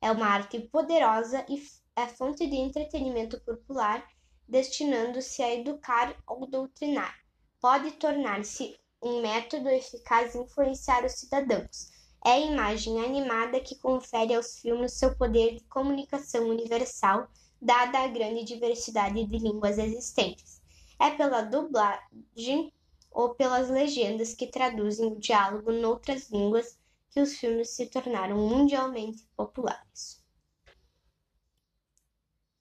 É 0.00 0.10
uma 0.10 0.26
arte 0.26 0.60
poderosa 0.60 1.44
e 1.48 1.62
é 1.96 2.06
fonte 2.06 2.46
de 2.46 2.56
entretenimento 2.56 3.40
popular, 3.40 4.06
destinando-se 4.46 5.42
a 5.42 5.54
educar 5.54 6.14
ou 6.26 6.46
doutrinar. 6.46 7.16
Pode 7.58 7.92
tornar-se 7.92 8.78
um 9.02 9.22
método 9.22 9.68
eficaz 9.70 10.32
de 10.32 10.38
influenciar 10.38 11.04
os 11.04 11.12
cidadãos, 11.12 11.90
é 12.24 12.32
a 12.32 12.40
imagem 12.40 13.04
animada 13.04 13.60
que 13.60 13.76
confere 13.76 14.34
aos 14.34 14.58
filmes 14.60 14.94
seu 14.94 15.14
poder 15.16 15.54
de 15.54 15.64
comunicação 15.64 16.48
universal, 16.48 17.28
dada 17.60 18.00
a 18.00 18.08
grande 18.08 18.44
diversidade 18.44 19.24
de 19.24 19.38
línguas 19.38 19.78
existentes. 19.78 20.60
É 20.98 21.10
pela 21.10 21.42
dublagem 21.42 22.72
ou 23.10 23.34
pelas 23.34 23.70
legendas 23.70 24.34
que 24.34 24.46
traduzem 24.46 25.06
o 25.12 25.20
diálogo 25.20 25.72
noutras 25.72 26.30
línguas 26.30 26.78
que 27.10 27.20
os 27.20 27.36
filmes 27.36 27.70
se 27.70 27.86
tornaram 27.86 28.36
mundialmente 28.36 29.26
populares. 29.36 30.22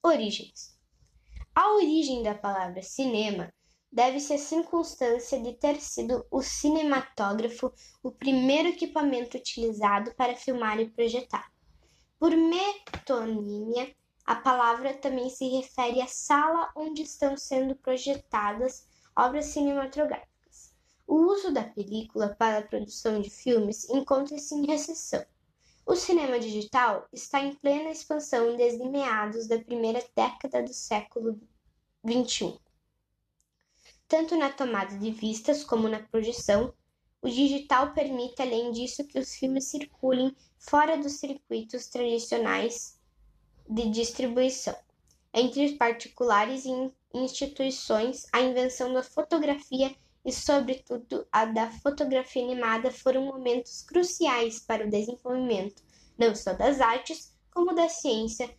Origens: 0.04 0.78
A 1.54 1.74
origem 1.74 2.22
da 2.22 2.36
palavra 2.36 2.82
cinema 2.82 3.52
deve-se 3.96 4.34
à 4.34 4.38
circunstância 4.38 5.42
de 5.42 5.54
ter 5.54 5.80
sido 5.80 6.28
o 6.30 6.42
cinematógrafo 6.42 7.72
o 8.04 8.12
primeiro 8.12 8.68
equipamento 8.68 9.38
utilizado 9.38 10.14
para 10.16 10.36
filmar 10.36 10.82
e 10.82 10.90
projetar. 10.90 11.50
Por 12.20 12.36
metonímia, 12.36 13.96
a 14.26 14.36
palavra 14.36 14.94
também 14.94 15.30
se 15.30 15.48
refere 15.48 16.02
à 16.02 16.08
sala 16.08 16.70
onde 16.76 17.04
estão 17.04 17.38
sendo 17.38 17.74
projetadas 17.78 18.86
obras 19.18 19.46
cinematográficas. 19.46 20.74
O 21.08 21.16
uso 21.32 21.54
da 21.54 21.64
película 21.64 22.36
para 22.38 22.58
a 22.58 22.68
produção 22.68 23.22
de 23.22 23.30
filmes 23.30 23.90
encontra-se 23.90 24.56
em 24.56 24.66
recessão. 24.66 25.26
O 25.86 25.96
cinema 25.96 26.38
digital 26.38 27.08
está 27.14 27.40
em 27.40 27.56
plena 27.56 27.92
expansão 27.92 28.58
desde 28.58 28.84
meados 28.90 29.48
da 29.48 29.58
primeira 29.58 30.04
década 30.14 30.62
do 30.62 30.74
século 30.74 31.40
XXI. 32.06 32.65
Tanto 34.08 34.38
na 34.38 34.52
tomada 34.52 34.98
de 34.98 35.12
vistas 35.12 35.64
como 35.64 35.90
na 35.90 36.00
projeção, 36.00 36.74
o 37.22 37.30
digital 37.30 37.94
permite, 37.94 38.42
além 38.42 38.72
disso, 38.72 39.06
que 39.08 39.18
os 39.18 39.34
filmes 39.36 39.66
circulem 39.66 40.36
fora 40.58 40.98
dos 40.98 41.14
circuitos 41.14 41.88
tradicionais 41.88 43.00
de 43.68 43.90
distribuição. 43.90 44.76
Entre 45.34 45.76
particulares 45.76 46.66
e 46.66 46.92
instituições, 47.14 48.26
a 48.32 48.42
invenção 48.42 48.94
da 48.94 49.02
fotografia 49.02 49.96
e, 50.24 50.32
sobretudo, 50.32 51.28
a 51.32 51.46
da 51.46 51.72
fotografia 51.72 52.44
animada 52.44 52.92
foram 52.92 53.26
momentos 53.26 53.82
cruciais 53.82 54.60
para 54.60 54.86
o 54.86 54.90
desenvolvimento 54.90 55.84
não 56.18 56.36
só 56.36 56.54
das 56.54 56.80
artes, 56.80 57.36
como 57.54 57.74
da 57.74 57.90
ciência, 57.90 58.50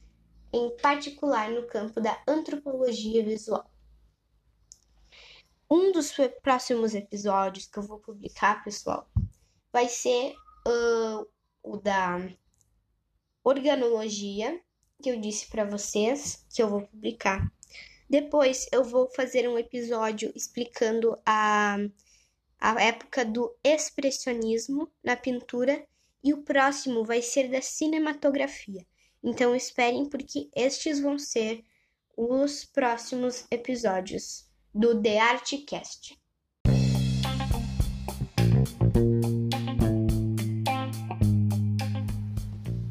em 0.52 0.76
particular 0.76 1.50
no 1.50 1.66
campo 1.66 2.00
da 2.00 2.20
antropologia 2.26 3.24
visual. 3.24 3.68
Um 5.68 5.90
dos 5.90 6.12
próximos 6.42 6.94
episódios 6.94 7.66
que 7.66 7.76
eu 7.76 7.82
vou 7.82 7.98
publicar, 7.98 8.62
pessoal, 8.62 9.10
vai 9.72 9.88
ser 9.88 10.32
uh, 10.66 11.26
o 11.60 11.76
da 11.76 12.18
organologia, 13.42 14.60
que 15.02 15.10
eu 15.10 15.20
disse 15.20 15.48
para 15.48 15.64
vocês 15.64 16.46
que 16.48 16.62
eu 16.62 16.68
vou 16.68 16.82
publicar. 16.86 17.52
Depois 18.08 18.68
eu 18.70 18.84
vou 18.84 19.10
fazer 19.10 19.48
um 19.48 19.58
episódio 19.58 20.32
explicando 20.36 21.18
a, 21.26 21.78
a 22.60 22.82
época 22.82 23.24
do 23.24 23.52
expressionismo 23.64 24.88
na 25.02 25.16
pintura 25.16 25.84
e 26.22 26.32
o 26.32 26.42
próximo 26.42 27.04
vai 27.04 27.20
ser 27.22 27.50
da 27.50 27.60
cinematografia. 27.60 28.86
Então 29.20 29.54
esperem 29.54 30.08
porque 30.08 30.48
estes 30.54 31.00
vão 31.00 31.18
ser 31.18 31.64
os 32.16 32.64
próximos 32.64 33.44
episódios 33.50 34.45
do 34.76 35.00
The 35.00 35.18
Artcast. 35.18 36.18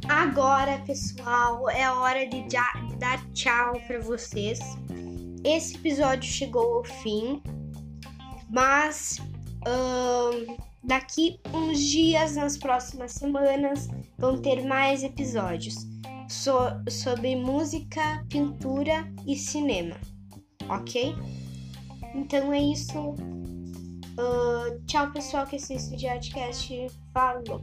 Agora, 0.09 0.79
pessoal, 0.79 1.69
é 1.69 1.89
hora 1.91 2.27
de, 2.27 2.43
dar 2.97 3.23
tchau 3.33 3.79
para 3.85 3.99
vocês. 3.99 4.59
Esse 5.43 5.75
episódio 5.75 6.27
chegou 6.27 6.77
ao 6.77 6.83
fim, 6.83 7.41
mas 8.49 9.19
daqui 10.83 11.39
uns 11.53 11.79
dias, 11.79 12.35
nas 12.35 12.57
próximas 12.57 13.11
semanas, 13.11 13.87
vão 14.17 14.41
ter 14.41 14.65
mais 14.65 15.03
episódios 15.03 15.75
so 16.27 16.57
sobre 16.89 17.35
música, 17.35 18.25
pintura 18.27 19.07
e 19.27 19.35
cinema, 19.35 19.95
ok? 20.67 21.15
Então 22.15 22.53
é 22.53 22.59
isso. 22.59 22.97
Uh, 24.17 24.81
tchau, 24.87 25.11
pessoal 25.11 25.45
que 25.45 25.57
assiste 25.57 26.05
o 26.05 26.09
Artcast. 26.09 26.87
Falou! 27.13 27.61